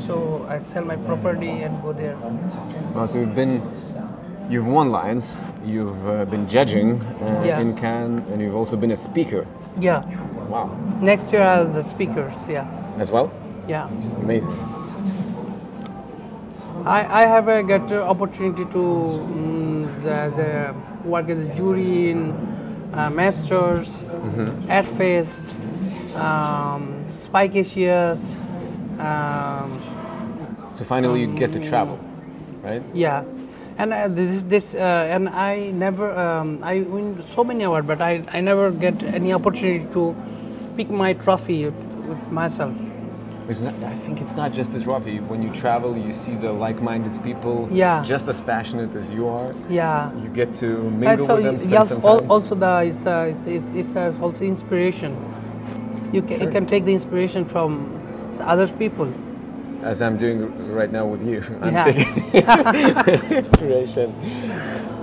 So 0.00 0.44
I 0.48 0.58
sell 0.58 0.84
my 0.84 0.96
property 0.96 1.62
and 1.62 1.80
go 1.82 1.92
there. 1.92 2.16
Wow, 2.94 3.06
so 3.06 3.18
you've 3.18 3.34
been, 3.36 3.62
you've 4.50 4.66
won 4.66 4.90
Lions, 4.90 5.36
you've 5.64 6.06
uh, 6.08 6.24
been 6.24 6.48
judging 6.48 7.00
uh, 7.00 7.44
Yeah. 7.46 7.60
in 7.60 7.76
Cannes, 7.76 8.26
and 8.30 8.40
you've 8.42 8.56
also 8.56 8.76
been 8.76 8.90
a 8.90 8.96
speaker. 8.96 9.46
Yeah. 9.78 10.02
Wow. 10.48 10.76
Next 11.00 11.30
year 11.32 11.42
I 11.42 11.60
was 11.60 11.74
the 11.74 11.82
speaker. 11.82 12.32
Yeah. 12.48 12.66
As 12.98 13.10
well? 13.10 13.30
Yeah. 13.68 13.88
Amazing. 14.22 14.54
I, 16.84 17.22
I 17.22 17.26
have 17.26 17.48
a 17.48 17.62
get 17.62 17.90
opportunity 17.92 18.64
to 18.66 18.78
mm, 18.78 20.02
the, 20.02 20.30
the 20.36 21.08
work 21.08 21.28
as 21.30 21.40
a 21.40 21.54
jury 21.54 22.10
in 22.10 22.30
uh, 22.92 23.08
Masters, 23.10 23.88
AdFest, 24.68 25.54
um, 26.16 27.04
Spikes 27.08 27.56
Asia, 27.56 28.16
um, 28.98 29.80
So 30.72 30.84
finally 30.84 31.22
you 31.22 31.26
get 31.28 31.52
to 31.52 31.60
travel, 31.60 31.98
right? 32.62 32.82
yeah, 32.94 33.24
And 33.78 33.92
uh, 33.92 34.08
this 34.08 34.42
this 34.44 34.74
uh, 34.74 35.08
and 35.10 35.28
I 35.28 35.70
never 35.72 36.12
um, 36.14 36.60
I 36.62 36.80
win 36.82 37.22
so 37.34 37.42
many 37.44 37.64
awards, 37.64 37.86
but 37.86 38.00
I, 38.00 38.22
I 38.32 38.40
never 38.40 38.70
get 38.70 39.02
any 39.02 39.32
opportunity 39.32 39.86
to 39.92 40.14
pick 40.76 40.90
my 40.90 41.14
trophy 41.14 41.66
with 41.66 42.22
myself. 42.30 42.72
It's 43.46 43.60
not, 43.60 43.74
I 43.82 43.94
think 43.94 44.22
it's 44.22 44.36
not 44.36 44.52
just 44.54 44.72
as 44.74 44.84
trophy. 44.84 45.20
When 45.20 45.42
you 45.42 45.50
travel, 45.50 45.96
you 45.98 46.12
see 46.12 46.34
the 46.34 46.50
like-minded 46.50 47.22
people, 47.22 47.68
Yeah. 47.70 48.02
just 48.02 48.26
as 48.28 48.40
passionate 48.40 48.94
as 48.96 49.12
you 49.12 49.28
are. 49.28 49.50
Yeah. 49.68 50.10
You 50.22 50.28
get 50.30 50.54
to 50.54 50.78
mingle 50.90 51.26
so 51.26 51.34
with 51.34 51.44
them, 51.44 51.58
spend 51.58 51.72
yes, 51.72 51.88
some 51.90 52.00
time. 52.00 52.30
also 52.30 52.54
the 52.54 52.84
it's, 52.86 53.04
uh, 53.06 53.26
it's, 53.30 53.46
it's, 53.46 53.66
it's 53.74 53.96
uh, 53.96 54.16
also 54.22 54.44
inspiration. 54.44 55.14
You 56.12 56.22
can, 56.22 56.40
you 56.40 56.48
can 56.48 56.64
take 56.66 56.84
the 56.86 56.94
inspiration 56.94 57.44
from 57.44 58.00
other 58.40 58.66
people. 58.68 59.12
as 59.82 60.00
I'm 60.00 60.16
doing 60.16 60.72
right 60.72 60.90
now 60.90 61.04
with 61.04 61.22
you. 61.28 61.44
I'm 61.60 61.74
Yeah. 61.74 61.84
taking 61.84 63.36
inspiration. 63.44 64.08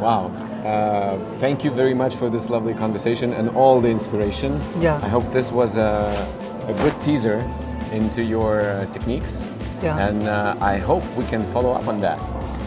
Wow. 0.02 0.32
Uh, 0.66 1.18
thank 1.38 1.64
you 1.64 1.70
very 1.72 1.94
much 1.94 2.16
for 2.16 2.28
this 2.30 2.50
lovely 2.50 2.74
conversation 2.74 3.34
and 3.34 3.50
all 3.50 3.80
the 3.82 3.90
inspiration. 3.90 4.60
Yeah. 4.80 5.00
I 5.04 5.10
hope 5.10 5.26
this 5.32 5.52
was 5.52 5.78
a, 5.78 5.92
a 6.68 6.74
good 6.84 7.00
teaser 7.04 7.38
into 7.92 8.24
your 8.24 8.62
uh, 8.62 8.86
techniques. 8.94 9.46
Yeah. 9.82 9.98
And 9.98 10.24
uh, 10.24 10.56
I 10.62 10.78
hope 10.78 11.04
we 11.16 11.26
can 11.26 11.44
follow 11.52 11.72
up 11.72 11.88
on 11.88 12.00
that. 12.02 12.20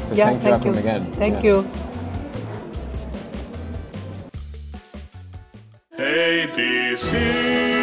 So 0.08 0.14
yeah, 0.14 0.32
thank 0.32 0.64
you, 0.64 0.72
Akrum, 0.72 0.78
again. 0.78 1.12
Thank 1.12 1.36
Yeah. 1.36 1.42
you. 1.42 1.66
Hey, 5.96 6.46
this 6.54 7.08
is 7.12 7.73